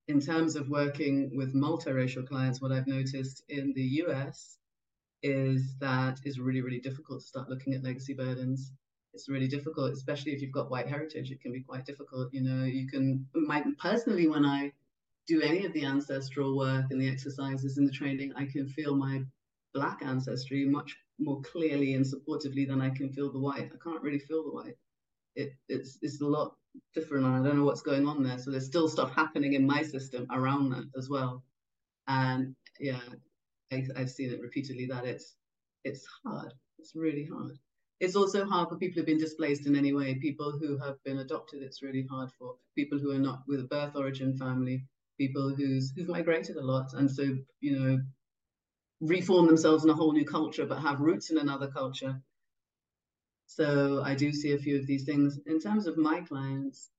[0.08, 4.58] in terms of working with multiracial clients, what I've noticed in the US
[5.24, 8.72] is that it's really, really difficult to start looking at legacy burdens.
[9.14, 11.32] It's really difficult, especially if you've got white heritage.
[11.32, 12.34] It can be quite difficult.
[12.34, 14.74] You know, you can, my, personally, when I
[15.28, 18.96] do any of the ancestral work and the exercises and the training, I can feel
[18.96, 19.24] my
[19.74, 23.72] black ancestry much more clearly and supportively than I can feel the white.
[23.74, 24.78] I can't really feel the white.
[25.36, 26.56] It, it's it's a lot
[26.94, 27.26] different.
[27.26, 28.38] and I don't know what's going on there.
[28.38, 31.44] So there's still stuff happening in my system around that as well.
[32.08, 33.02] And yeah,
[33.72, 35.36] I, I've seen it repeatedly that it's
[35.84, 36.54] it's hard.
[36.80, 37.58] It's really hard.
[38.00, 40.16] It's also hard for people who've been displaced in any way.
[40.16, 43.64] People who have been adopted, it's really hard for people who are not with a
[43.64, 44.86] birth origin family
[45.18, 47.24] people who's who've migrated a lot, and so
[47.62, 48.00] you know,
[49.02, 52.22] reform themselves in a whole new culture, but have roots in another culture.
[53.48, 55.40] So I do see a few of these things.
[55.46, 56.90] In terms of my clients,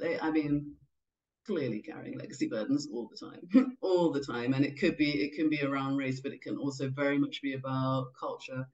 [0.00, 0.74] they, I mean,
[1.46, 4.54] clearly carrying legacy burdens all the time, all the time.
[4.54, 7.42] And it could be, it can be around race, but it can also very much
[7.42, 8.66] be about culture.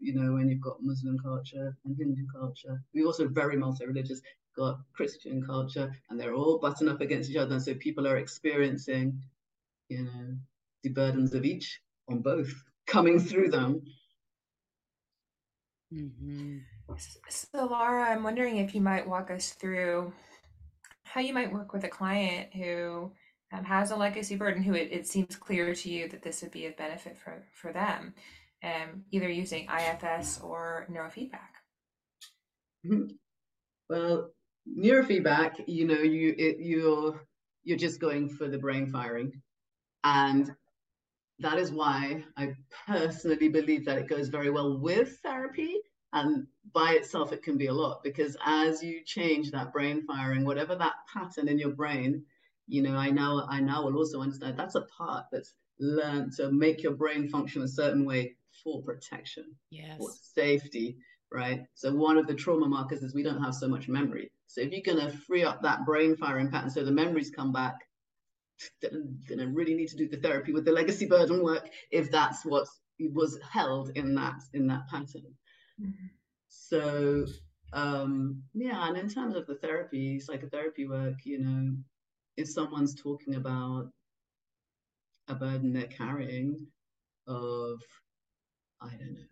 [0.00, 4.20] You know, when you've got Muslim culture and Hindu culture, we also very multi-religious,
[4.58, 7.54] got Christian culture, and they're all buttoned up against each other.
[7.54, 9.22] And so people are experiencing,
[9.88, 10.36] you know,
[10.82, 12.52] the burdens of each on both
[12.86, 13.82] coming through them.
[15.94, 16.58] Mm-hmm.
[17.28, 20.12] So, Lara, I'm wondering if you might walk us through
[21.04, 23.10] how you might work with a client who
[23.52, 26.50] um, has a legacy burden, who it, it, seems clear to you that this would
[26.50, 28.14] be of benefit for, for them,
[28.62, 31.56] um, either using IFS or neurofeedback.
[32.86, 33.14] Mm-hmm.
[33.88, 34.30] Well,
[34.76, 37.20] neurofeedback, you know, you it, you're
[37.64, 39.40] you're just going for the brain firing,
[40.04, 40.54] and
[41.40, 42.54] that is why I
[42.86, 45.76] personally believe that it goes very well with therapy.
[46.12, 50.44] And by itself, it can be a lot because as you change that brain firing,
[50.44, 52.24] whatever that pattern in your brain,
[52.66, 56.50] you know, I now I now will also understand that's a part that's learned to
[56.50, 59.96] make your brain function a certain way for protection, yes.
[59.98, 60.96] for safety,
[61.32, 61.62] right?
[61.74, 64.30] So one of the trauma markers is we don't have so much memory.
[64.46, 67.52] So if you're going to free up that brain firing pattern so the memories come
[67.52, 67.74] back,
[68.80, 72.44] then I really need to do the therapy with the legacy burden work if that's
[72.44, 72.66] what
[72.98, 75.34] was held in that in that pattern.
[75.80, 76.06] Mm-hmm.
[76.48, 77.26] So
[77.72, 81.76] um, yeah, and in terms of the therapy, psychotherapy work, you know,
[82.36, 83.90] if someone's talking about
[85.28, 86.66] a burden they're carrying
[87.26, 87.80] of,
[88.80, 89.27] I don't know,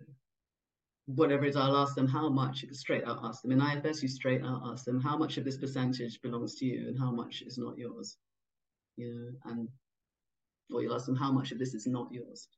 [1.07, 3.53] whatever it is, I'll ask them how much, straight out ask them.
[3.53, 6.89] In IFS, you straight out ask them how much of this percentage belongs to you
[6.89, 8.17] and how much is not yours
[8.97, 9.69] you know, and
[10.73, 12.49] or you'll ask them how much of this is not yours.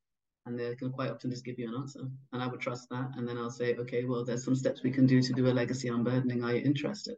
[0.47, 2.01] And they can quite often just give you an answer.
[2.33, 3.11] And I would trust that.
[3.17, 5.53] And then I'll say, okay, well, there's some steps we can do to do a
[5.53, 6.43] legacy unburdening.
[6.43, 7.17] Are you interested?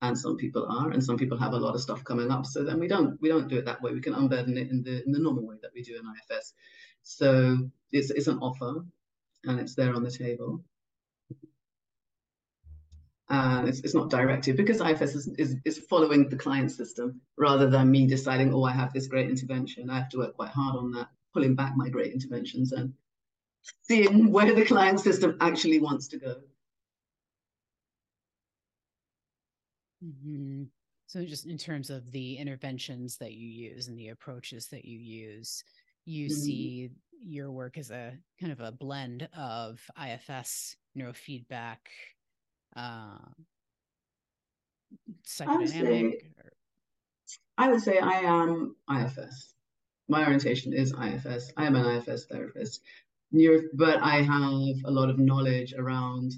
[0.00, 2.46] And some people are, and some people have a lot of stuff coming up.
[2.46, 3.92] So then we don't we don't do it that way.
[3.92, 6.54] We can unburden it in the in the normal way that we do in IFS.
[7.02, 8.86] So it's it's an offer
[9.44, 10.62] and it's there on the table
[13.30, 17.70] and it's, it's not directed because IFS is, is, is following the client system rather
[17.70, 19.88] than me deciding, oh, I have this great intervention.
[19.88, 22.92] I have to work quite hard on that, pulling back my great interventions and
[23.82, 26.36] seeing where the client system actually wants to go.
[30.04, 30.64] Mm-hmm.
[31.06, 34.98] So, just in terms of the interventions that you use and the approaches that you
[34.98, 35.62] use,
[36.04, 36.34] you mm-hmm.
[36.34, 36.90] see
[37.24, 41.78] your work is a kind of a blend of IFS, neurofeedback,
[42.76, 43.18] uh,
[45.26, 46.14] psychodynamic?
[47.58, 49.54] I would, say, I am IFS.
[50.08, 51.52] My orientation is IFS.
[51.56, 52.80] I am an IFS therapist.
[53.32, 56.32] Neuro, but I have a lot of knowledge around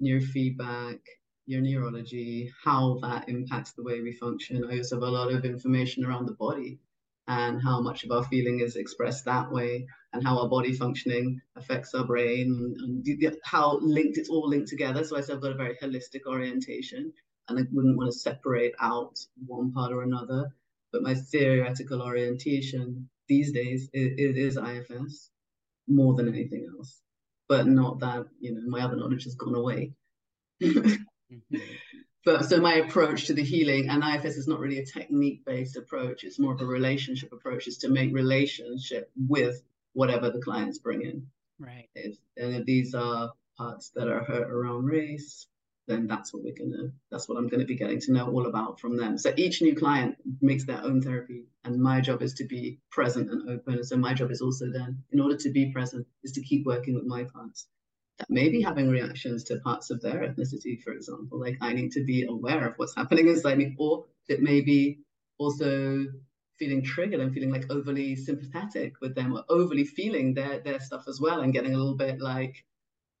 [0.00, 1.00] neurofeedback,
[1.46, 4.64] your neurology, how that impacts the way we function.
[4.70, 6.78] I also have a lot of information around the body
[7.26, 11.40] and how much of our feeling is expressed that way and how our body functioning
[11.56, 15.04] affects our brain and how linked it's all linked together.
[15.04, 17.12] So I said I've got a very holistic orientation
[17.48, 20.50] and I wouldn't want to separate out one part or another.
[20.90, 25.30] But my theoretical orientation these days it is IFS
[25.86, 27.02] more than anything else.
[27.48, 29.92] But not that, you know, my other knowledge has gone away.
[30.62, 30.94] mm-hmm.
[32.24, 35.76] But so my approach to the healing and IFS is not really a technique based
[35.76, 36.24] approach.
[36.24, 37.68] It's more of a relationship approach.
[37.68, 39.62] Is to make relationship with
[39.96, 41.26] whatever the clients bring in.
[41.58, 41.88] Right.
[41.94, 45.46] If, and if these are parts that are hurt around race,
[45.88, 46.90] then that's what we're gonna.
[47.10, 49.16] That's what I'm gonna be getting to know all about from them.
[49.16, 53.30] So each new client makes their own therapy, and my job is to be present
[53.30, 53.74] and open.
[53.74, 56.66] And so my job is also then, in order to be present, is to keep
[56.66, 57.68] working with my clients
[58.18, 61.40] that may be having reactions to parts of their ethnicity, for example.
[61.40, 64.98] Like I need to be aware of what's happening inside me, or it may be
[65.38, 66.06] also
[66.58, 71.04] feeling triggered and feeling like overly sympathetic with them or overly feeling their their stuff
[71.08, 72.64] as well and getting a little bit like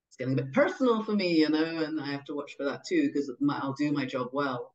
[0.08, 2.64] it's getting a bit personal for me, you know, and I have to watch for
[2.64, 4.72] that too because I'll do my job well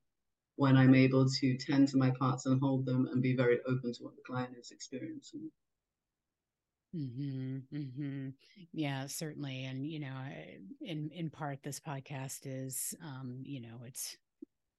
[0.55, 3.93] when I'm able to tend to my parts and hold them and be very open
[3.93, 5.49] to what the client is experiencing.
[6.95, 8.29] Mm-hmm, mm-hmm.
[8.73, 9.63] Yeah, certainly.
[9.63, 10.13] And, you know,
[10.81, 14.17] in, in part, this podcast is, um, you know, it's,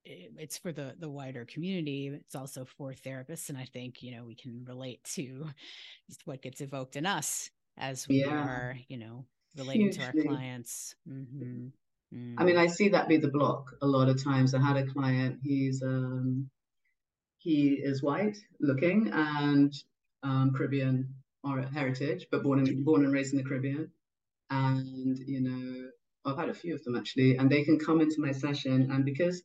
[0.05, 4.25] it's for the the wider community it's also for therapists and i think you know
[4.25, 5.47] we can relate to
[6.25, 8.31] what gets evoked in us as we yeah.
[8.31, 9.25] are you know
[9.57, 10.01] relating Hugely.
[10.01, 11.69] to our clients mm-hmm.
[12.15, 12.35] mm.
[12.37, 14.87] i mean i see that be the block a lot of times i had a
[14.87, 16.51] client he's um
[17.39, 19.73] he is white looking and
[20.23, 21.09] um caribbean
[21.45, 23.91] or heritage, but born and born and raised in the Caribbean.
[24.51, 25.91] And you know,
[26.25, 29.05] I've had a few of them actually, and they can come into my session, and
[29.05, 29.43] because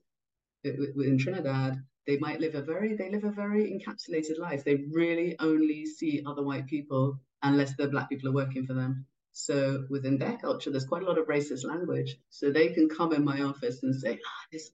[0.64, 4.64] in Trinidad, they might live a very they live a very encapsulated life.
[4.64, 9.06] They really only see other white people unless the black people are working for them.
[9.34, 12.18] So within their culture, there's quite a lot of racist language.
[12.30, 14.72] So they can come in my office and say, ah, this,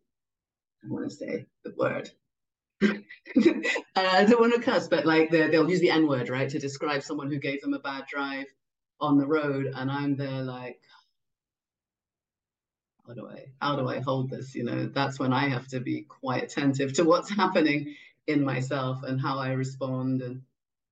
[0.83, 2.09] I want to say the word.
[2.81, 7.03] I don't want to cuss, but like they'll use the N word, right, to describe
[7.03, 8.45] someone who gave them a bad drive
[9.01, 9.71] on the road.
[9.75, 10.79] And I'm there like,
[13.07, 14.55] how do I, how do I hold this?
[14.55, 17.95] You know, that's when I have to be quite attentive to what's happening
[18.27, 20.41] in myself and how I respond and,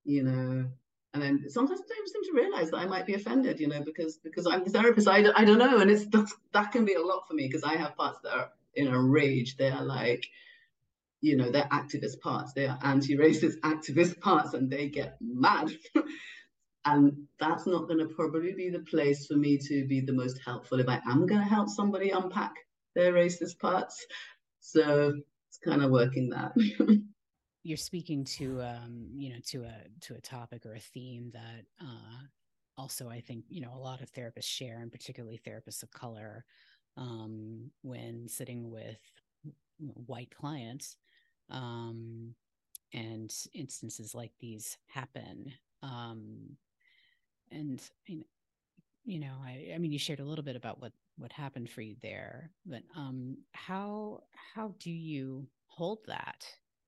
[0.04, 0.66] you know,
[1.14, 3.82] and then sometimes I don't seem to realize that I might be offended, you know,
[3.82, 5.08] because because I'm the therapist.
[5.08, 7.64] I, I don't know, and it's that's, that can be a lot for me because
[7.64, 9.58] I have parts that are in a rage.
[9.58, 10.26] They are like,
[11.20, 12.54] you know, they're activist parts.
[12.54, 15.72] They are anti-racist activist parts, and they get mad.
[16.86, 20.40] And that's not going to probably be the place for me to be the most
[20.44, 22.54] helpful if I am going to help somebody unpack
[22.96, 24.06] their racist parts.
[24.60, 25.14] So
[25.50, 26.54] it's kind of working that.
[27.64, 31.66] you're speaking to um, you know to a to a topic or a theme that
[31.80, 32.26] uh,
[32.78, 36.46] also I think you know a lot of therapists share, and particularly therapists of color,
[36.98, 39.00] um, when sitting with
[39.80, 40.98] white clients,
[41.50, 42.36] um,
[42.94, 45.54] and instances like these happen.
[45.84, 46.58] Um,
[47.52, 47.82] and
[49.04, 51.82] you know, I, I mean, you shared a little bit about what what happened for
[51.82, 54.22] you there, but um, how
[54.56, 56.46] how do you hold that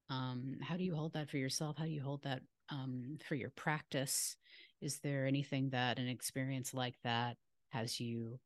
[0.09, 1.77] um, how do you hold that for yourself?
[1.77, 4.35] How do you hold that um, for your practice?
[4.81, 7.37] Is there anything that an experience like that
[7.69, 8.39] has you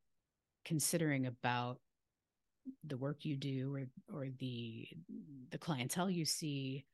[0.65, 1.79] considering about
[2.85, 4.87] the work you do or or the
[5.51, 6.85] the clientele you see?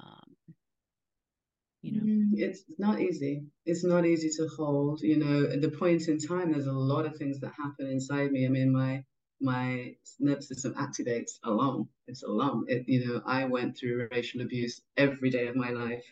[0.00, 0.54] Um,
[1.82, 3.44] you know, mm, it's not easy.
[3.64, 5.00] It's not easy to hold.
[5.00, 8.32] You know, at the point in time, there's a lot of things that happen inside
[8.32, 8.46] me.
[8.46, 9.04] I mean, my
[9.40, 11.88] my nervous system activates alone.
[12.06, 12.66] It's alone.
[12.68, 16.04] It, you know, I went through racial abuse every day of my life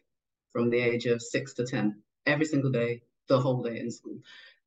[0.53, 4.19] from the age of six to 10, every single day, the whole day in school.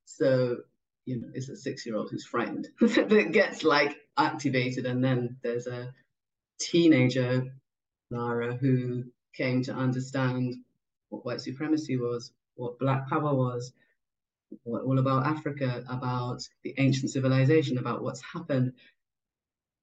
[0.06, 0.58] So,
[1.06, 4.86] you know, it's a six year old who's frightened that gets like activated.
[4.86, 5.92] And then there's a
[6.60, 7.46] teenager,
[8.12, 10.56] Lara, who came to understand
[11.12, 13.74] what white supremacy was, what Black power was,
[14.64, 18.74] what all about Africa, about the ancient civilization, about what's happened,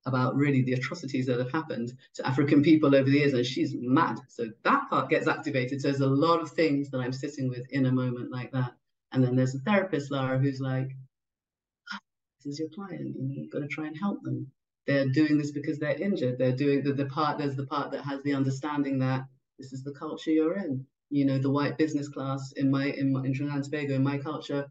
[0.06, 3.34] about really the atrocities that have happened to African people over the years.
[3.34, 4.18] And she's mad.
[4.28, 5.80] So that part gets activated.
[5.80, 8.72] So there's a lot of things that I'm sitting with in a moment like that.
[9.12, 10.90] And then there's a therapist, Lara, who's like,
[11.92, 11.98] ah,
[12.38, 13.16] this is your client.
[13.16, 14.50] Know, you've got to try and help them.
[14.86, 16.38] They're doing this because they're injured.
[16.38, 19.26] They're doing the, the part, there's the part that has the understanding that
[19.58, 23.14] this is the culture you're in you know, the white business class in my in,
[23.24, 24.66] in Trinidad and Tobago, in my culture,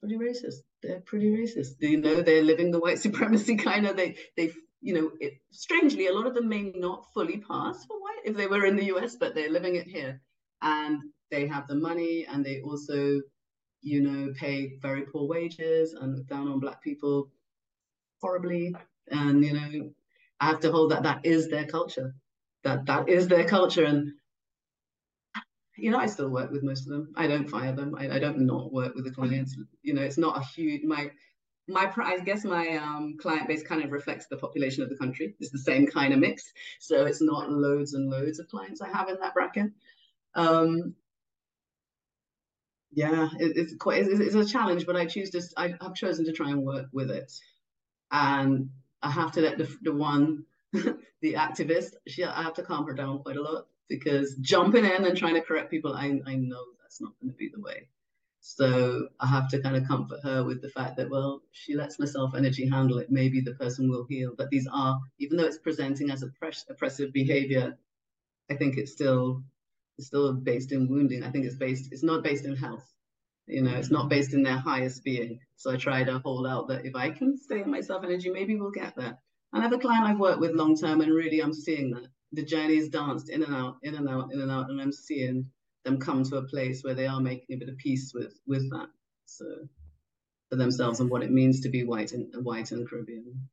[0.00, 0.60] pretty racist.
[0.82, 1.74] They're pretty racist.
[1.80, 3.96] You know, they're living the white supremacy kind of.
[3.96, 4.50] They they
[4.80, 8.36] you know, it, strangely, a lot of them may not fully pass for white if
[8.36, 10.20] they were in the US, but they're living it here,
[10.62, 11.00] and
[11.30, 13.20] they have the money, and they also,
[13.82, 17.28] you know, pay very poor wages and look down on black people
[18.20, 18.74] horribly,
[19.10, 19.90] and you know,
[20.40, 22.14] I have to hold that that is their culture,
[22.64, 24.12] that that is their culture, and
[25.76, 27.12] you know, I still work with most of them.
[27.16, 27.94] I don't fire them.
[27.98, 29.56] I, I don't not work with the clients.
[29.82, 31.10] You know, it's not a huge my
[31.68, 35.34] my I guess my um, client base kind of reflects the population of the country.
[35.40, 38.88] It's the same kind of mix, so it's not loads and loads of clients I
[38.88, 39.70] have in that bracket.
[40.34, 40.94] Um,
[42.92, 46.24] yeah, it, it's quite it's, it's, a challenge, but I choose to I, have chosen
[46.26, 47.32] to try and work with it,
[48.10, 48.70] and
[49.02, 52.94] I have to let the the one the activist she I have to calm her
[52.94, 56.64] down quite a lot because jumping in and trying to correct people, I, I know
[56.80, 57.88] that's not going to be the way.
[58.40, 61.98] So I have to kind of comfort her with the fact that, well, she lets
[61.98, 63.10] myself energy handle it.
[63.10, 64.34] Maybe the person will heal.
[64.36, 67.76] But these are, even though it's presenting as oppress- oppressive behavior,
[68.48, 69.42] I think it's still
[69.98, 71.22] it's still based in wounding.
[71.22, 72.84] I think it's based, it's not based in health.
[73.46, 74.08] You know, it's not mm-hmm.
[74.10, 75.40] based in their highest being.
[75.56, 78.56] So I try to hold out that if I can stay in myself energy, maybe
[78.56, 79.18] we'll get there.
[79.52, 83.30] Another client I've worked with long term, and really I'm seeing that the journey's danced
[83.30, 85.46] in and out, in and out, in and out, and I'm seeing
[85.84, 88.68] them come to a place where they are making a bit of peace with with
[88.70, 88.88] that.
[89.26, 89.46] So
[90.48, 93.48] for themselves and what it means to be white and white and Caribbean.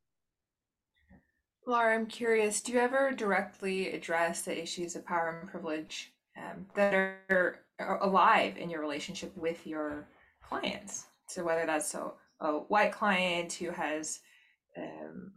[1.66, 6.66] Lara, I'm curious, do you ever directly address the issues of power and privilege um,
[6.76, 10.08] that are, are alive in your relationship with your
[10.42, 11.06] clients?
[11.28, 12.12] So whether that's a,
[12.42, 14.20] a white client who has
[14.78, 15.32] um,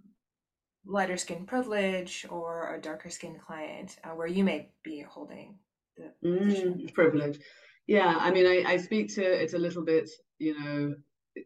[0.87, 5.59] lighter skin privilege or a darker skin client uh, where you may be holding
[5.97, 7.39] the mm, privilege
[7.87, 10.95] Yeah, I mean, I, I speak to it a little bit, you know,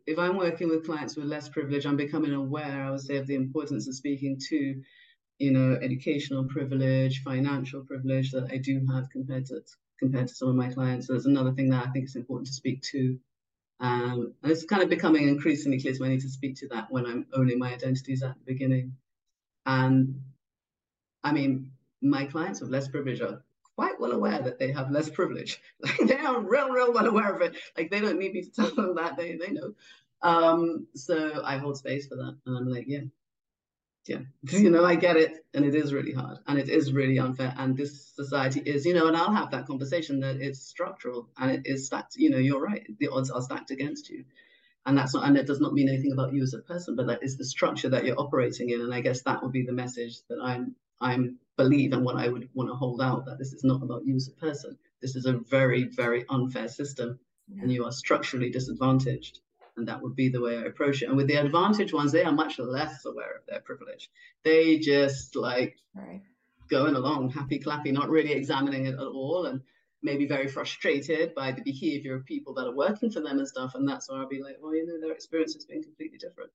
[0.07, 3.27] if I'm working with clients with less privilege, I'm becoming aware, I would say, of
[3.27, 4.81] the importance of speaking to,
[5.39, 9.63] you know, educational privilege, financial privilege that I do have compared to
[9.99, 11.07] compared to some of my clients.
[11.07, 13.19] So there's another thing that I think is important to speak to.
[13.81, 16.91] Um, and it's kind of becoming increasingly clear me I need to speak to that
[16.91, 18.97] when I'm owning my identities at the beginning.
[19.67, 20.21] And
[21.23, 23.43] I mean, my clients with less privilege are
[23.77, 25.61] quite well aware that they have less privilege.
[25.83, 27.57] Like they are real, real well aware of it.
[27.77, 29.17] Like they don't need me to tell them that.
[29.17, 29.75] They they know.
[30.23, 32.37] Um, so I hold space for that.
[32.45, 33.07] And I'm like, yeah,
[34.07, 34.19] yeah,
[34.51, 35.45] you know, I get it.
[35.55, 37.55] And it is really hard and it is really unfair.
[37.57, 41.51] And this society is, you know, and I'll have that conversation that it's structural and
[41.51, 42.87] it is stacked, you know, you're right.
[42.99, 44.25] The odds are stacked against you.
[44.87, 47.07] And that's not, and it does not mean anything about you as a person, but
[47.07, 48.81] that is the structure that you're operating in.
[48.81, 52.29] And I guess that would be the message that I'm I'm believe and what I
[52.29, 54.77] would want to hold out that this is not about you as a person.
[55.01, 57.19] This is a very, very unfair system
[57.49, 57.63] yeah.
[57.63, 59.41] and you are structurally disadvantaged.
[59.77, 61.09] And that would be the way I approach it.
[61.09, 64.11] And with the advantage ones, they are much less aware of their privilege.
[64.43, 66.23] They just like right.
[66.69, 69.47] going along, happy clappy, not really examining it at all.
[69.47, 69.63] And
[70.03, 73.75] maybe very frustrated by the behavior of people that are working for them and stuff.
[73.75, 76.51] And that's where I'll be like, well, you know, their experience has been completely different.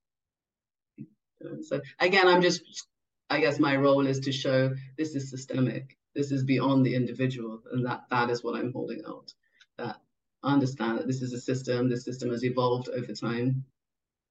[1.46, 2.88] Um, so again, I'm just
[3.30, 7.62] I guess my role is to show this is systemic, this is beyond the individual,
[7.72, 9.34] and that that is what I'm holding out.
[9.78, 9.98] That
[10.44, 13.66] I understand that this is a system, this system has evolved over time,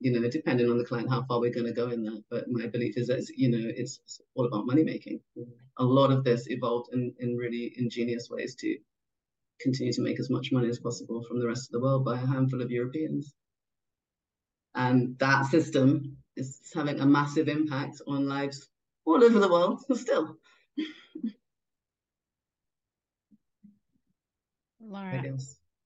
[0.00, 2.22] you know, depending on the client, how far we're going to go in that.
[2.30, 4.00] But my belief is that, you know, it's
[4.34, 5.20] all about money making.
[5.36, 5.48] Mm.
[5.78, 8.78] A lot of this evolved in, in really ingenious ways to
[9.60, 12.14] continue to make as much money as possible from the rest of the world by
[12.14, 13.34] a handful of Europeans.
[14.74, 18.68] And that system is having a massive impact on lives
[19.04, 20.36] all over the world still.
[24.80, 25.22] Lara,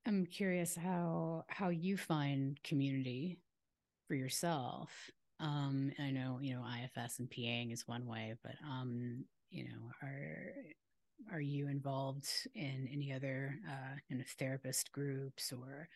[0.07, 3.39] I'm curious how how you find community
[4.09, 4.91] for yourself.
[5.39, 9.91] Um, I know you know IFS and PAing is one way, but um, you know,
[10.03, 10.53] are
[11.33, 15.89] are you involved in any other uh, kind of therapist groups or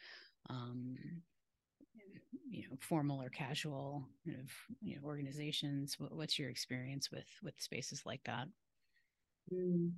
[0.50, 0.96] um,
[2.50, 4.50] you know formal or casual kind of
[4.80, 5.96] you know, organizations?
[5.98, 8.48] What, what's your experience with with spaces like that?
[9.52, 9.92] Mm.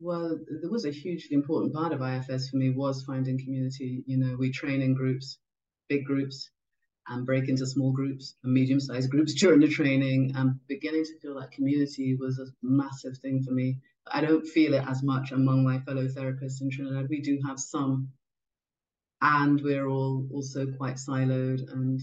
[0.00, 4.16] well there was a hugely important part of ifs for me was finding community you
[4.16, 5.38] know we train in groups
[5.88, 6.50] big groups
[7.08, 11.38] and break into small groups and medium-sized groups during the training and beginning to feel
[11.38, 13.78] that community was a massive thing for me
[14.12, 17.58] i don't feel it as much among my fellow therapists in trinidad we do have
[17.58, 18.08] some
[19.20, 22.00] and we're all also quite siloed and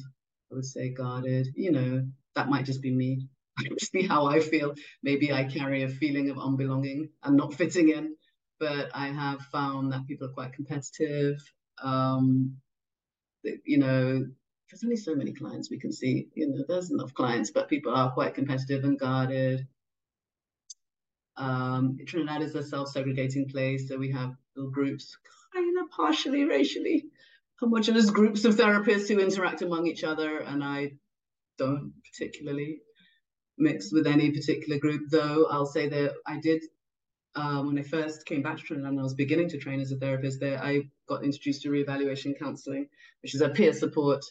[0.52, 1.48] I would say guarded.
[1.56, 3.28] You know, that might just be me.
[3.80, 4.74] Just be how I feel.
[5.04, 8.16] Maybe I carry a feeling of unbelonging and not fitting in,
[8.60, 11.38] but I have found that people are quite competitive.
[11.84, 12.58] Um,
[13.44, 14.26] you know,
[14.74, 16.30] there's only so many clients we can see.
[16.34, 19.68] You know, there's enough clients, but people are quite competitive and guarded.
[21.38, 25.16] Um, Trinidad is a self-segregating place, so we have little groups
[25.54, 27.06] kind of partially racially
[27.60, 30.94] homogenous groups of therapists who interact among each other, and I
[31.60, 32.80] don't particularly
[33.60, 35.04] mix with any particular group.
[35.12, 36.64] Though I'll say that I did
[37.36, 39.92] um, when I first came back to Trinidad and I was beginning to train as
[39.92, 42.88] a therapist there, I got introduced to reevaluation counseling,
[43.22, 44.24] which is a peer support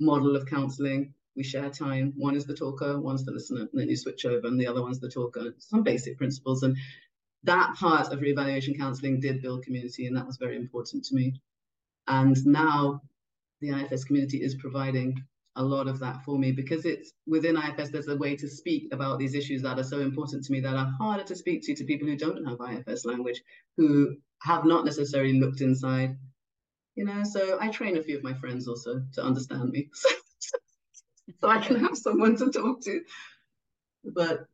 [0.00, 1.14] model of counseling.
[1.36, 2.12] We share time.
[2.16, 4.82] One is the talker, one's the listener, and then you switch over, and the other
[4.82, 5.54] one's the talker.
[5.58, 6.62] Some basic principles.
[6.62, 6.76] And
[7.44, 11.40] that part of reevaluation counseling did build community, and that was very important to me.
[12.06, 13.02] And now
[13.60, 15.22] the IFS community is providing
[15.56, 18.88] a lot of that for me because it's within IFS, there's a way to speak
[18.92, 21.74] about these issues that are so important to me that are harder to speak to
[21.74, 23.42] to people who don't have IFS language,
[23.76, 26.16] who have not necessarily looked inside.
[27.00, 29.88] You know, so I train a few of my friends also to understand me.
[31.40, 33.00] so I can have someone to talk to.
[34.04, 34.44] But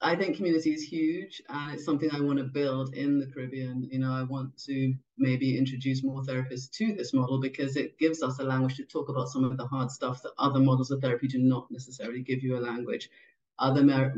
[0.00, 3.88] I think community is huge and it's something I want to build in the Caribbean.
[3.90, 8.22] You know, I want to maybe introduce more therapists to this model because it gives
[8.22, 11.00] us a language to talk about some of the hard stuff that other models of
[11.00, 13.10] therapy do not necessarily give you a language.
[13.58, 14.14] Other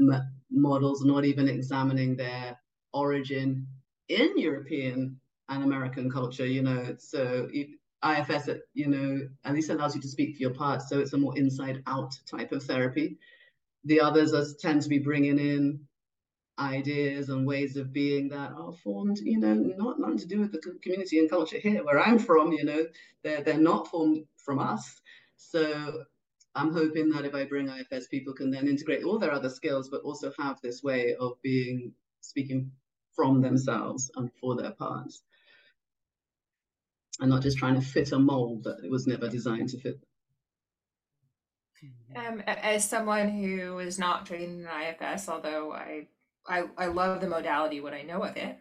[0.50, 2.60] models not even examining their
[2.92, 3.68] origin
[4.10, 5.18] in European
[5.50, 6.96] and American culture, you know.
[6.98, 7.48] So
[8.02, 10.88] IFS, you know, at least allows you to speak for your parts.
[10.88, 13.18] So it's a more inside out type of therapy
[13.84, 15.80] the others are, tend to be bringing in
[16.58, 20.52] ideas and ways of being that are formed, you know, not nothing to do with
[20.52, 22.86] the community and culture here where I'm from, you know,
[23.22, 25.00] they're, they're not formed from us.
[25.36, 26.04] So
[26.54, 29.88] I'm hoping that if I bring IFS, people can then integrate all their other skills,
[29.88, 32.70] but also have this way of being speaking
[33.16, 35.22] from themselves and for their parts.
[37.20, 40.00] And not just trying to fit a mold that it was never designed to fit.
[42.16, 46.08] Um, as someone who is not trained in IFS, although I,
[46.46, 48.58] I, I love the modality, what I know of it,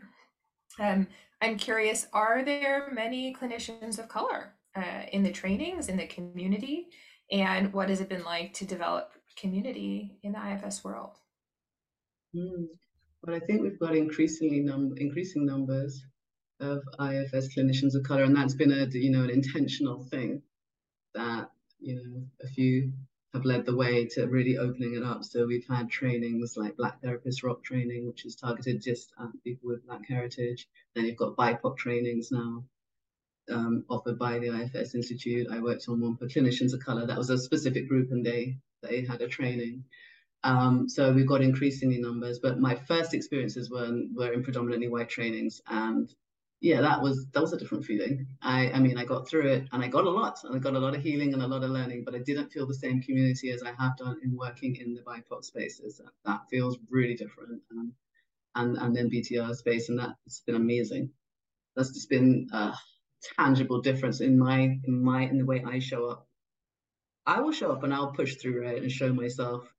[0.80, 1.08] um,
[1.42, 6.88] I'm curious, are there many clinicians of color uh, in the trainings, in the community?
[7.32, 11.18] And what has it been like to develop community in the IFS world?
[12.36, 12.68] Mm.
[13.24, 16.06] Well, I think we've got increasingly num- increasing numbers
[16.60, 20.42] of IFS clinicians of color, and that's been a you know an intentional thing
[21.16, 21.50] that
[21.80, 22.92] you know a few
[23.34, 25.24] have led the way to really opening it up.
[25.24, 29.70] So we've had trainings like Black Therapist Rock training, which is targeted just at people
[29.70, 30.68] with Black heritage.
[30.96, 32.64] Then you've got BIPOC trainings now
[33.52, 35.48] um, offered by the IFS Institute.
[35.52, 37.06] I worked on one for clinicians of color.
[37.06, 39.84] That was a specific group, and they they had a training.
[40.44, 45.10] Um, so we've got increasingly numbers, but my first experiences were were in predominantly white
[45.10, 46.10] trainings, and
[46.62, 48.28] yeah, that was that was a different feeling.
[48.42, 50.76] I I mean, I got through it, and I got a lot, and I got
[50.76, 53.02] a lot of healing and a lot of learning, but I didn't feel the same
[53.02, 56.02] community as I have done in working in the BIPOC spaces.
[56.26, 57.94] That, feels really different, um,
[58.56, 61.12] and and then BTR space, and that's been amazing.
[61.76, 62.74] That's just been a
[63.38, 66.28] tangible difference in my in my in the way I show up.
[67.26, 69.72] I will show up and I'll push through it and show myself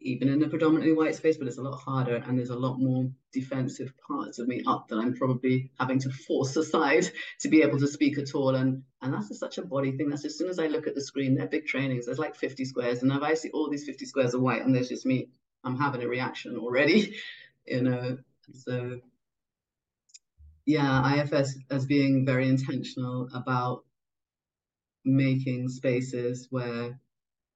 [0.00, 2.78] even in a predominantly white space, but it's a lot harder and there's a lot
[2.78, 7.08] more defensive parts of me up that I'm probably having to force aside
[7.40, 8.54] to be able to speak at all.
[8.54, 10.08] And and that's such a body thing.
[10.08, 12.06] That's as soon as I look at the screen, they're big trainings.
[12.06, 14.74] There's like 50 squares, and if I see all these 50 squares are white and
[14.74, 15.28] there's just me,
[15.64, 17.16] I'm having a reaction already,
[17.66, 18.18] you know.
[18.54, 19.00] So
[20.66, 23.84] yeah, IFS as being very intentional about
[25.04, 26.98] making spaces where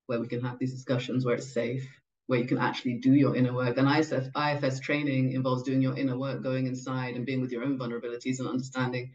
[0.07, 1.89] where we can have these discussions where it's safe
[2.27, 3.77] where you can actually do your inner work.
[3.77, 7.63] And IFS, IFS training involves doing your inner work, going inside and being with your
[7.63, 9.13] own vulnerabilities and understanding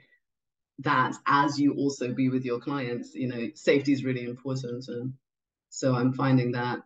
[0.80, 4.88] that as you also be with your clients, you know, safety is really important.
[4.88, 5.14] And
[5.70, 6.84] so I'm finding that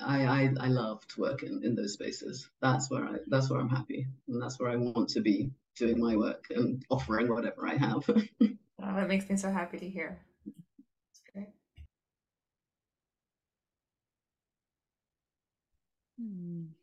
[0.00, 2.48] I I, I love to work in, in those spaces.
[2.60, 4.06] That's where I that's where I'm happy.
[4.28, 8.04] And that's where I want to be doing my work and offering whatever I have.
[8.08, 8.48] oh,
[8.80, 10.20] that makes me so happy to hear.
[16.24, 16.74] Hmm.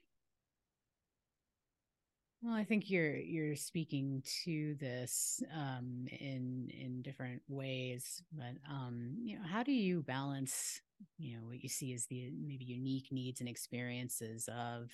[2.41, 9.15] Well, I think you're you're speaking to this um, in in different ways, but um,
[9.21, 10.81] you know, how do you balance
[11.19, 14.89] you know what you see as the maybe unique needs and experiences of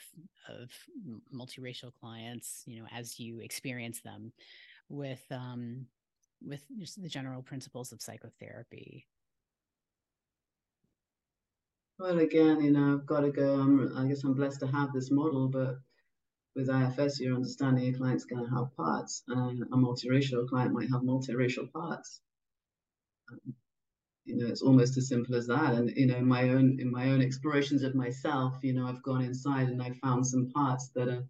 [0.50, 0.72] of
[1.34, 4.34] multiracial clients, you know, as you experience them,
[4.90, 5.86] with um,
[6.46, 9.08] with just the general principles of psychotherapy?
[12.00, 13.60] Well, again, you know, I've got to go.
[13.60, 15.80] I'm, I guess I'm blessed to have this model, but
[16.56, 20.92] with IFS, you're understanding your client's going to have parts, and a multiracial client might
[20.92, 22.22] have multiracial parts.
[23.32, 23.56] Um,
[24.26, 25.74] you know, it's almost as simple as that.
[25.74, 29.04] And you know, in my own in my own explorations of myself, you know, I've
[29.04, 31.24] gone inside and I found some parts that are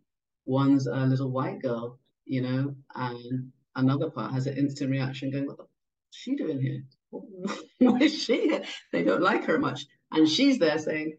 [0.45, 5.47] one's a little white girl, you know, and another part has an instant reaction going,
[5.47, 5.65] "What the
[6.11, 6.83] she doing here?
[7.11, 8.63] Why is she here?
[8.91, 11.17] They don't like her much." And she's there saying,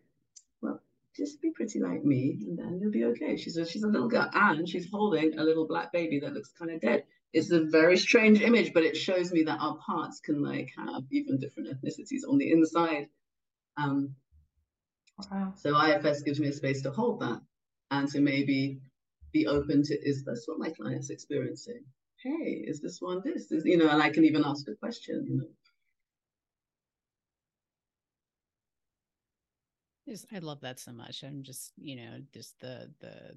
[0.61, 0.80] well,
[1.16, 3.36] just be pretty like me and then you'll be okay.
[3.36, 6.53] She's a, she's a little girl and she's holding a little black baby that looks
[6.59, 7.05] kind of dead.
[7.32, 11.03] It's a very strange image, but it shows me that our parts can like have
[11.11, 13.09] even different ethnicities on the inside.
[13.76, 14.14] Um,
[15.30, 15.53] wow.
[15.57, 17.41] So IFS gives me a space to hold that
[17.91, 18.80] and to maybe
[19.32, 21.84] be open to, is this what my client's experiencing?
[22.22, 23.53] Hey, is this one this?
[23.53, 25.49] Is, you know, and I can even ask a question, you know,
[30.09, 31.22] Just, I love that so much.
[31.22, 33.36] I'm just, you know, just the the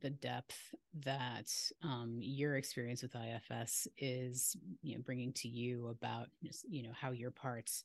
[0.00, 0.56] the depth
[1.00, 1.52] that
[1.82, 6.28] um, your experience with IFS is, you know, bringing to you about,
[6.68, 7.84] you know, how your parts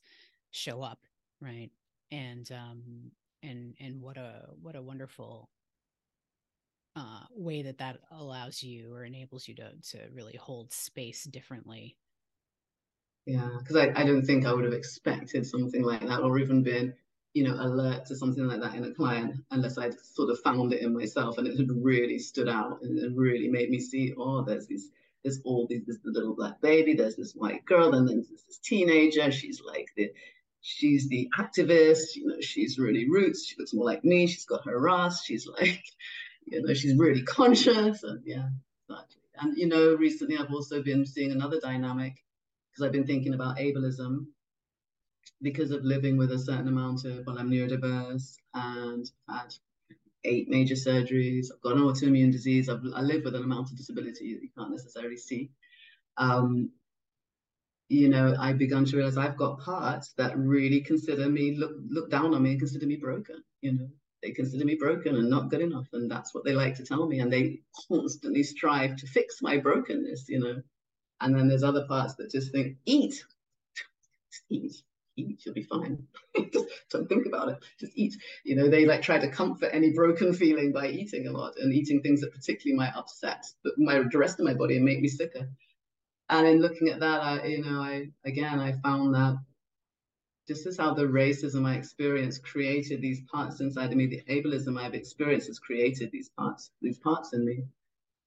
[0.50, 1.00] show up,
[1.40, 1.70] right?
[2.10, 3.10] And um,
[3.42, 5.50] and and what a what a wonderful
[6.96, 11.96] uh, way that that allows you or enables you to to really hold space differently.
[13.26, 16.62] Yeah, because I, I don't think I would have expected something like that or even
[16.62, 16.94] been
[17.38, 20.72] you know, alert to something like that in a client unless I'd sort of found
[20.72, 24.42] it in myself and it had really stood out and, really made me see, oh,
[24.42, 24.90] there's these,
[25.22, 28.58] there's all these, this little black baby, there's this white girl, and then there's this
[28.58, 29.30] teenager.
[29.30, 30.10] She's like the,
[30.62, 33.46] she's the activist, you know, she's really roots.
[33.46, 34.26] She looks more like me.
[34.26, 35.22] She's got her ras.
[35.24, 35.80] She's like,
[36.44, 38.02] you know, she's really conscious.
[38.02, 38.48] And yeah.
[39.40, 42.14] And, you know, recently I've also been seeing another dynamic
[42.72, 44.26] because I've been thinking about ableism
[45.42, 49.54] because of living with a certain amount of, well, I'm neurodiverse and I've had
[50.24, 51.46] eight major surgeries.
[51.52, 52.68] I've got an autoimmune disease.
[52.68, 55.50] I've, i live with an amount of disability that you can't necessarily see.
[56.16, 56.70] Um,
[57.88, 62.10] you know, I begun to realize I've got parts that really consider me look look
[62.10, 63.42] down on me and consider me broken.
[63.62, 63.88] You know,
[64.22, 67.06] they consider me broken and not good enough, and that's what they like to tell
[67.06, 67.60] me, and they
[67.90, 70.28] constantly strive to fix my brokenness.
[70.28, 70.62] You know,
[71.20, 73.24] and then there's other parts that just think eat,
[74.50, 74.82] eat,
[75.18, 76.06] eat, you'll be fine.
[76.90, 77.58] don't think about it.
[77.78, 78.14] Just eat.
[78.44, 81.72] You know, they like try to comfort any broken feeling by eating a lot and
[81.72, 83.44] eating things that particularly might upset
[83.76, 85.48] my the rest of my body and make me sicker.
[86.30, 89.38] And in looking at that, I, you know, I again I found that
[90.48, 94.06] this is how the racism I experienced created these parts inside of me.
[94.06, 97.64] The ableism I've experienced has created these parts, these parts in me.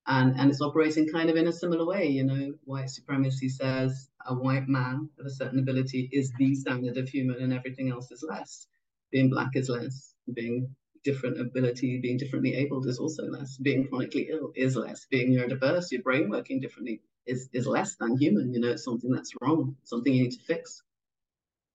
[0.06, 2.08] And, and it's operating kind of in a similar way.
[2.08, 6.97] You know, white supremacy says a white man of a certain ability is the standard
[6.97, 8.67] of human and everything else is less.
[9.11, 10.13] Being black is less.
[10.34, 13.57] Being different ability, being differently abled is also less.
[13.57, 15.05] Being chronically ill is less.
[15.09, 18.53] Being neurodiverse, your brain working differently is, is less than human.
[18.53, 20.84] You know, it's something that's wrong, something you need to fix.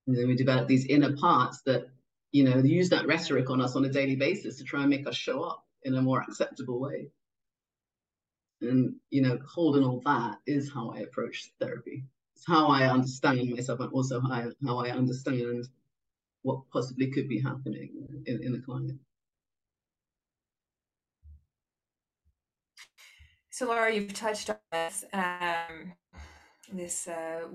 [0.06, 1.88] And then we develop these inner parts that,
[2.32, 5.06] you know, use that rhetoric on us on a daily basis to try and make
[5.06, 7.10] us show up in a more acceptable way.
[8.60, 12.04] And, you know, holding all that is how I approach therapy.
[12.36, 15.66] It's how I understand myself and also how I, how I understand
[16.42, 17.90] what possibly could be happening
[18.26, 18.92] in, in the client.
[23.50, 25.94] So Lara, you've touched on this, um,
[26.70, 27.48] this uh,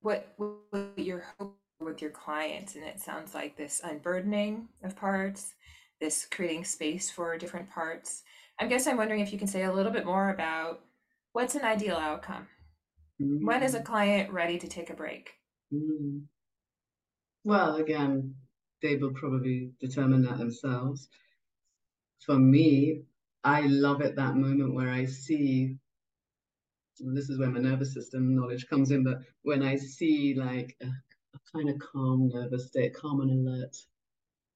[0.00, 5.54] what, what your hope with your clients, and it sounds like this unburdening of parts,
[6.00, 8.24] this creating space for different parts.
[8.58, 10.80] I guess I'm wondering if you can say a little bit more about
[11.32, 12.48] what's an ideal outcome.
[13.20, 13.46] Mm-hmm.
[13.46, 13.84] When is a mm.
[13.84, 15.30] client ready to take a break?
[15.72, 16.18] Mm-hmm.
[17.44, 18.34] Well, again,
[18.82, 21.08] they will probably determine that themselves.
[22.24, 23.02] For me,
[23.44, 25.76] I love it that moment where I see,
[26.98, 30.86] this is where my nervous system knowledge comes in, but when I see like a,
[30.86, 33.76] a kind of calm nervous state, calm and alert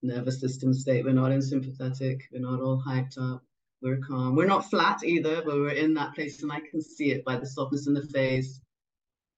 [0.02, 3.42] nervous system state, we're not in sympathetic, we're not all hyped up,
[3.83, 4.35] we're calm.
[4.35, 7.37] We're not flat either, but we're in that place and I can see it by
[7.37, 8.61] the softness in the face,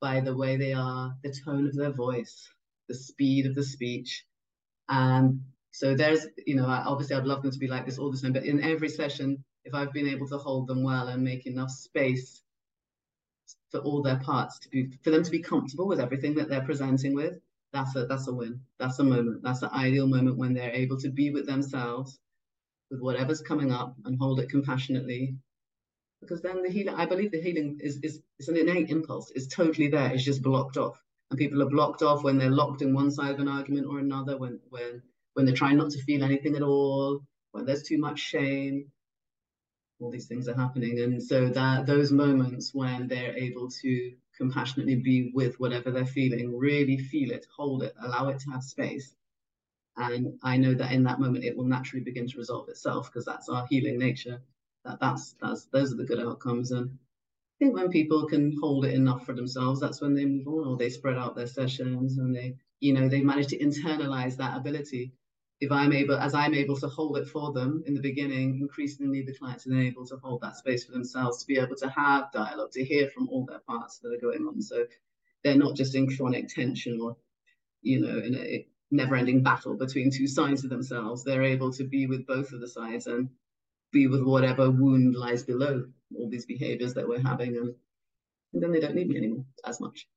[0.00, 2.48] by the way they are, the tone of their voice,
[2.88, 4.24] the speed of the speech.
[4.88, 8.18] And so there's, you know, obviously I'd love them to be like this all the
[8.18, 11.46] time, but in every session, if I've been able to hold them well and make
[11.46, 12.42] enough space
[13.70, 16.64] for all their parts to be, for them to be comfortable with everything that they're
[16.64, 17.34] presenting with,
[17.72, 18.60] that's a that's a win.
[18.78, 19.42] That's a moment.
[19.44, 22.18] That's the ideal moment when they're able to be with themselves,
[22.90, 25.36] with whatever's coming up, and hold it compassionately.
[26.20, 29.32] Because then the healing, I believe the healing is is it's an innate impulse.
[29.34, 30.12] It's totally there.
[30.12, 33.32] It's just blocked off, and people are blocked off when they're locked in one side
[33.32, 34.36] of an argument or another.
[34.36, 35.02] When when
[35.34, 37.20] when they're trying not to feel anything at all,
[37.52, 38.90] when there's too much shame,
[40.00, 41.00] all these things are happening.
[41.00, 46.56] And so that those moments when they're able to compassionately be with whatever they're feeling,
[46.56, 49.14] really feel it, hold it, allow it to have space.
[50.00, 53.24] And I know that in that moment it will naturally begin to resolve itself because
[53.24, 54.40] that's our healing nature.
[54.84, 56.70] That that's that's those are the good outcomes.
[56.70, 60.48] And I think when people can hold it enough for themselves, that's when they move
[60.48, 64.36] on or they spread out their sessions and they, you know, they manage to internalize
[64.36, 65.12] that ability
[65.60, 69.22] if I'm able, as I'm able to hold it for them in the beginning, increasingly
[69.22, 72.32] the clients are able to hold that space for themselves to be able to have
[72.32, 74.62] dialogue, to hear from all their parts that are going on.
[74.62, 74.86] So
[75.44, 77.16] they're not just in chronic tension or,
[77.82, 81.22] you know, in a never-ending battle between two sides of themselves.
[81.22, 83.28] They're able to be with both of the sides and
[83.92, 85.84] be with whatever wound lies below
[86.16, 87.74] all these behaviors that we're having, and,
[88.52, 90.08] and then they don't need me anymore as much.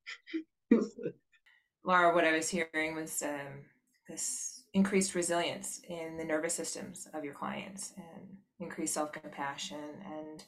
[1.86, 3.66] Lara, what I was hearing was um,
[4.08, 10.44] this increased resilience in the nervous systems of your clients and increased self-compassion and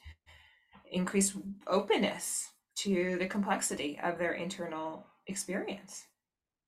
[0.91, 1.36] increased
[1.67, 6.05] openness to the complexity of their internal experience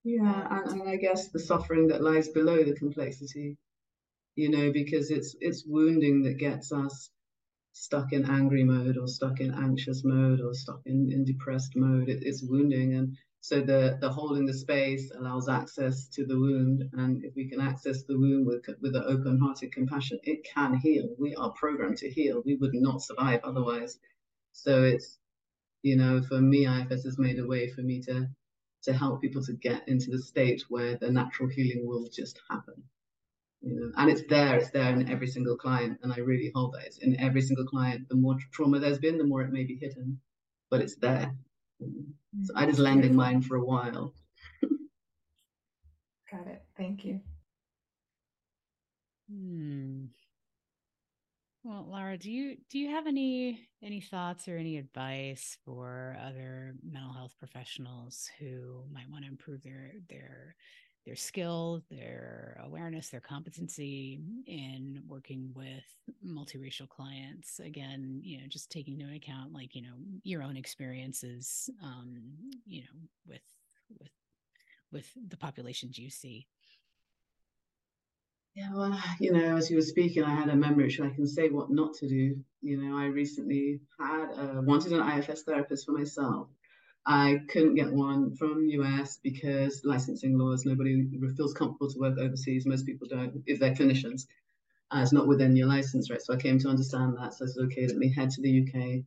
[0.07, 3.57] yeah and, and i guess the suffering that lies below the complexity
[4.35, 7.09] you know because it's it's wounding that gets us
[7.73, 12.07] stuck in angry mode or stuck in anxious mode or stuck in, in depressed mode
[12.07, 16.37] it, it's wounding and so the, the hole in the space allows access to the
[16.37, 16.89] wound.
[16.93, 20.75] And if we can access the wound with, with an open hearted compassion, it can
[20.75, 21.15] heal.
[21.17, 22.41] We are programmed to heal.
[22.45, 23.99] We would not survive otherwise.
[24.51, 25.17] So it's,
[25.81, 28.27] you know, for me, IFS has made a way for me to
[28.87, 32.83] to help people to get into the state where the natural healing will just happen.
[33.61, 35.99] You know, and it's there, it's there in every single client.
[36.01, 38.07] And I really hold that it's in every single client.
[38.09, 40.19] The more trauma there's been, the more it may be hidden,
[40.69, 41.35] but it's there.
[42.43, 44.13] So I just landing mine for a while.
[46.31, 46.63] Got it.
[46.77, 47.21] Thank you.
[49.29, 50.05] Hmm.
[51.67, 56.75] Well, Lara, do you do you have any any thoughts or any advice for other
[56.81, 60.55] mental health professionals who might want to improve their their
[61.05, 65.83] their skill, their awareness, their competency in working with
[66.25, 67.59] multiracial clients?
[67.59, 72.15] Again, you know, just taking into account like you know your own experiences, um,
[72.65, 72.97] you know,
[73.27, 73.43] with
[73.99, 74.11] with
[74.91, 76.47] with the populations you see.
[78.57, 81.27] Yeah, well, you know, as you were speaking, I had a memory so I can
[81.27, 82.43] say what not to do.
[82.63, 86.47] You know, I recently had uh, wanted an IFS therapist for myself.
[87.05, 92.65] I couldn't get one from US because licensing laws, nobody feels comfortable to work overseas.
[92.65, 94.25] Most people don't, if they're clinicians.
[94.89, 96.23] Uh, it's not within your license, right?
[96.23, 97.35] So I came to understand that.
[97.35, 99.03] So I said, okay, let me head to the UK,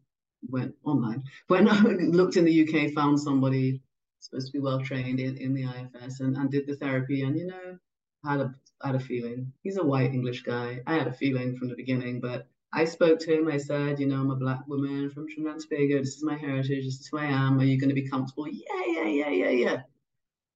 [0.49, 1.67] went online, went
[2.15, 3.81] looked in the UK, found somebody
[4.21, 7.23] supposed to be well trained in, in the IFS and, and did the therapy.
[7.23, 7.79] And, you know,
[8.25, 9.53] had a had a feeling.
[9.63, 10.83] He's a white English guy.
[10.87, 13.49] I had a feeling from the beginning, but I spoke to him.
[13.49, 15.99] I said, you know, I'm a black woman from Trinidad and Tobago.
[15.99, 16.85] This is my heritage.
[16.85, 17.59] This is who I am.
[17.59, 18.47] Are you going to be comfortable?
[18.49, 19.83] Yeah, yeah, yeah, yeah, yeah.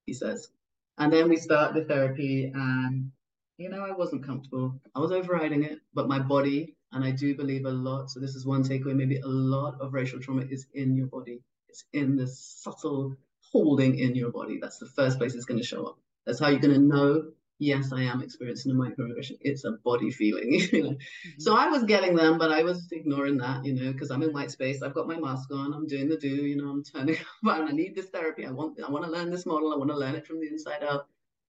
[0.07, 0.49] He says.
[0.97, 3.11] And then we start the therapy, and
[3.59, 4.81] you know, I wasn't comfortable.
[4.95, 8.11] I was overriding it, but my body, and I do believe a lot.
[8.11, 8.95] So this is one takeaway.
[8.95, 11.43] Maybe a lot of racial trauma is in your body.
[11.69, 13.17] It's in the subtle
[13.53, 14.59] holding in your body.
[14.63, 15.99] That's the first place it's going to show up.
[16.27, 19.39] That's how you're going to know yes, I am experiencing a microaggression.
[19.41, 20.91] It's a body feeling, you know.
[20.91, 21.41] Mm-hmm.
[21.41, 24.33] So I was getting them, but I was ignoring that, you know, because I'm in
[24.33, 24.83] white space.
[24.83, 25.73] I've got my mask on.
[25.73, 26.69] I'm doing the do, you know.
[26.69, 28.47] I'm turning but I need this therapy.
[28.47, 29.73] I want, I want to learn this model.
[29.73, 31.07] I want to learn it from the inside out.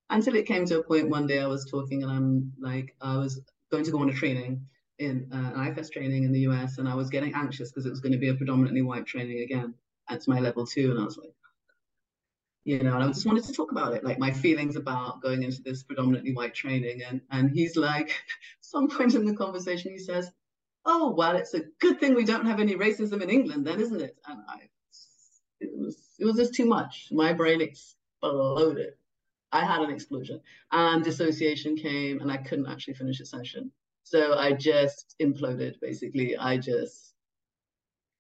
[0.10, 3.18] Until it came to a point one day I was talking and I'm like, I
[3.18, 3.42] was
[3.72, 4.62] going to go on a training
[5.00, 7.90] in uh, an IFS training in the US, and I was getting anxious because it
[7.90, 9.74] was going to be a predominantly white training again.
[10.10, 11.34] That's my level two, and I was like,
[12.66, 15.44] you know, and I just wanted to talk about it, like my feelings about going
[15.44, 17.04] into this predominantly white training.
[17.08, 18.12] And and he's like,
[18.62, 20.32] some point in the conversation, he says,
[20.84, 24.02] "Oh, well, it's a good thing we don't have any racism in England, then, isn't
[24.02, 24.68] it?" And I,
[25.62, 27.10] it was it was just too much.
[27.12, 28.94] My brain exploded.
[29.52, 30.42] I had an explosion,
[30.72, 33.72] and dissociation came, and I couldn't actually finish the session.
[34.04, 35.80] So I just imploded.
[35.82, 37.14] Basically, I just,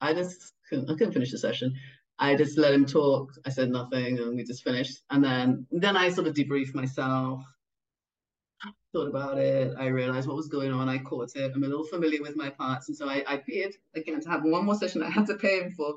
[0.01, 1.75] I just couldn't, I couldn't finish the session.
[2.17, 3.33] I just let him talk.
[3.45, 5.01] I said nothing, and we just finished.
[5.09, 7.43] And then then I sort of debriefed myself,
[8.93, 9.75] thought about it.
[9.77, 10.87] I realized what was going on.
[10.87, 11.51] I caught it.
[11.53, 14.43] I'm a little familiar with my parts, and so I, I paid again to have
[14.43, 15.03] one more session.
[15.03, 15.95] I had to pay him for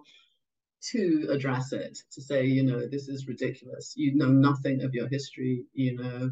[0.81, 3.95] to address it, to say, you know, this is ridiculous.
[3.97, 5.65] You know nothing of your history.
[5.73, 6.31] You know,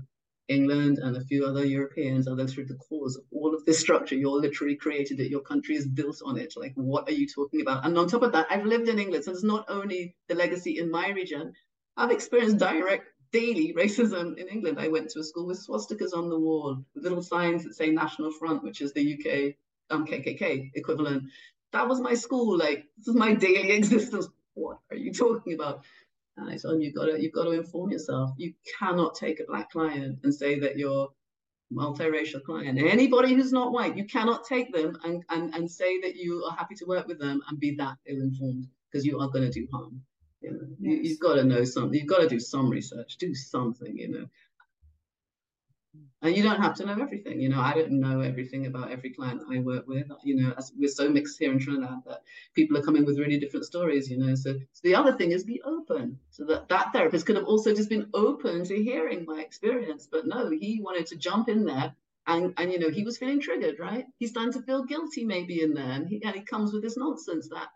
[0.49, 4.15] England and a few other Europeans are literally the cause of all of this structure.
[4.15, 5.31] You're literally created it.
[5.31, 6.55] Your country is built on it.
[6.57, 7.85] Like, what are you talking about?
[7.85, 9.25] And on top of that, I've lived in England.
[9.25, 11.53] So it's not only the legacy in my region,
[11.97, 14.79] I've experienced direct daily racism in England.
[14.79, 18.31] I went to a school with swastikas on the wall, little signs that say National
[18.31, 19.55] Front, which is the UK
[19.91, 21.25] um, KKK equivalent.
[21.73, 22.57] That was my school.
[22.57, 24.29] Like, this is my daily existence.
[24.55, 25.85] What are you talking about?
[26.37, 28.31] And I told him, you've got to, you've got to inform yourself.
[28.37, 31.09] You cannot take a black client and say that you're
[31.73, 32.79] multiracial client.
[32.79, 36.57] Anybody who's not white, you cannot take them and, and, and say that you are
[36.57, 39.67] happy to work with them and be that ill-informed because you are going to do
[39.73, 40.03] harm.
[40.43, 41.05] You know, yes.
[41.05, 41.99] you, have got to know something.
[41.99, 44.27] You've got to do some research, do something, you know.
[46.23, 47.41] And you don't have to know everything.
[47.41, 50.07] You know, I don't know everything about every client I work with.
[50.25, 52.23] You know, as we're so mixed here in Trinidad that
[52.55, 54.11] people are coming with really different stories.
[54.11, 56.19] You know, so, so the other thing is be open.
[56.31, 60.27] So that that therapist could have also just been open to hearing my experience, but
[60.27, 61.95] no, he wanted to jump in there.
[62.27, 64.07] And, and you know he was feeling triggered, right?
[64.19, 66.97] He's starting to feel guilty maybe in there, and he and he comes with this
[66.97, 67.69] nonsense that,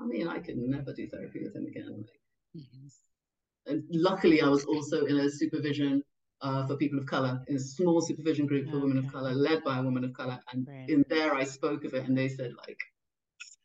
[0.00, 1.88] I mean, I could never do therapy with him again.
[1.98, 3.70] Like, mm-hmm.
[3.70, 6.02] And luckily, I was also in a supervision
[6.42, 8.86] uh, for people of color in a small supervision group for okay.
[8.86, 10.88] women of color led by a woman of color and right.
[10.88, 12.78] in there i spoke of it and they said like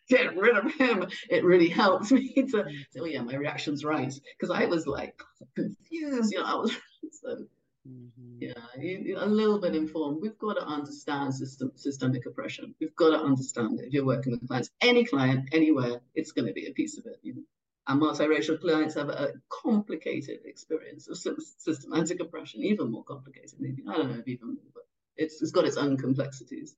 [0.08, 4.14] get rid of him it really helped me to say oh yeah my reaction's right
[4.38, 5.20] because i was like
[5.56, 6.72] confused you know i was
[7.12, 7.46] so
[7.88, 8.38] mm-hmm.
[8.40, 8.54] yeah
[9.18, 13.80] a little bit informed we've got to understand system systemic oppression we've got to understand
[13.80, 16.98] it if you're working with clients any client anywhere it's going to be a piece
[16.98, 17.42] of it you know?
[17.88, 23.84] And multiracial clients have a complicated experience of systematic oppression, even more complicated, maybe.
[23.88, 24.84] I don't know if even more, but
[25.16, 26.76] it's, it's got its own complexities.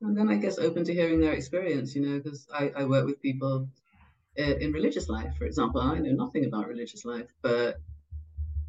[0.00, 3.06] And then I guess open to hearing their experience, you know, because I, I work
[3.06, 3.68] with people
[4.38, 5.80] uh, in religious life, for example.
[5.80, 7.80] I know nothing about religious life, but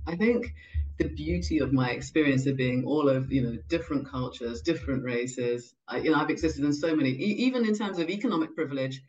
[0.07, 0.53] I think
[0.99, 5.73] the beauty of my experience of being all of you know different cultures, different races.
[5.87, 9.01] I, you know, I've existed in so many, e- even in terms of economic privilege.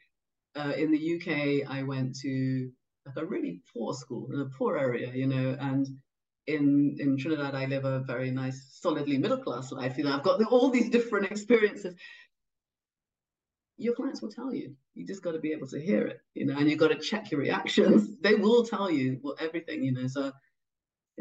[0.56, 2.70] Uh, in the UK, I went to
[3.06, 5.86] like a really poor school in a poor area, you know, and
[6.46, 9.98] in in Trinidad, I live a very nice, solidly middle class life.
[9.98, 11.94] You know, I've got the, all these different experiences.
[13.76, 14.76] Your clients will tell you.
[14.94, 16.98] You just got to be able to hear it, you know, and you've got to
[16.98, 18.16] check your reactions.
[18.20, 20.06] They will tell you what everything, you know.
[20.06, 20.32] So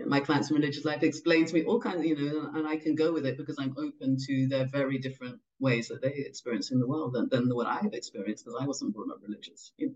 [0.06, 2.78] my clients from religious life explain to me all kinds of, you know, and I
[2.78, 6.72] can go with it because I'm open to their very different ways that they experience
[6.72, 9.72] in the world than, than what I have experienced because I wasn't brought up religious.
[9.78, 9.96] You know.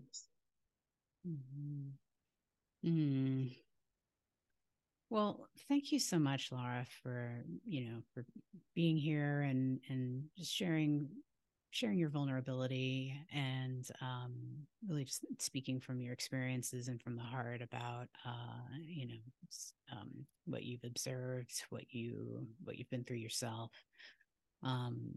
[1.26, 2.88] Mm-hmm.
[2.88, 3.56] Mm.
[5.10, 8.24] Well, thank you so much, Lara, for you know for
[8.74, 11.08] being here and and just sharing
[11.74, 14.32] sharing your vulnerability and um,
[14.88, 19.14] really just speaking from your experiences and from the heart about uh, you know
[19.92, 23.72] um, what you've observed, what you what you've been through yourself.
[24.62, 25.14] Um,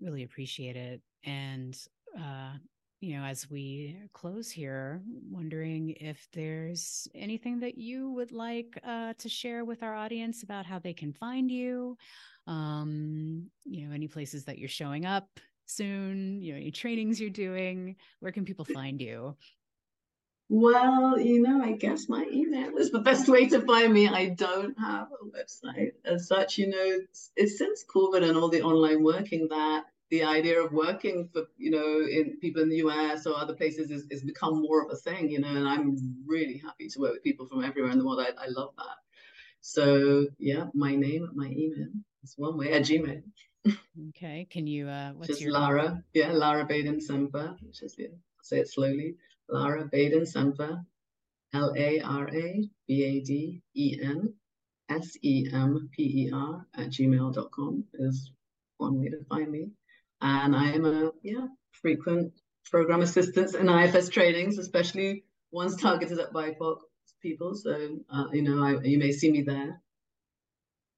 [0.00, 1.78] really appreciate it, and
[2.18, 2.54] uh,
[3.02, 9.12] you know, as we close here, wondering if there's anything that you would like uh,
[9.18, 11.98] to share with our audience about how they can find you.
[12.46, 15.28] Um, you know, any places that you're showing up,
[15.66, 16.42] soon?
[16.42, 17.96] You know, any trainings you're doing?
[18.20, 19.36] Where can people find you?
[20.48, 24.06] Well, you know, I guess my email is the best way to find me.
[24.06, 26.58] I don't have a website as such.
[26.58, 30.72] You know, it's, it's since COVID and all the online working that the idea of
[30.72, 34.60] working for you know in people in the US or other places is, is become
[34.60, 35.30] more of a thing.
[35.30, 35.96] You know, and I'm
[36.26, 38.20] really happy to work with people from everywhere in the world.
[38.20, 38.98] I, I love that.
[39.62, 41.88] So yeah, my name, my email
[42.22, 43.22] is one way at Gmail.
[44.08, 44.46] Okay.
[44.50, 46.02] Can you uh what's Just your Lara.
[46.12, 47.00] Yeah, Lara Baden
[47.62, 48.08] which is yeah,
[48.42, 49.16] say it slowly.
[49.48, 50.84] Lara Baden Semper.
[51.54, 54.34] L A R A B A D E N
[54.88, 58.32] S E M P E R at gmail.com is
[58.78, 59.70] one way to find me.
[60.20, 62.32] And I am a yeah, frequent
[62.70, 66.78] program assistance in IFS trainings, especially ones targeted at BIPOC
[67.20, 67.54] people.
[67.54, 69.82] So uh, you know, I, you may see me there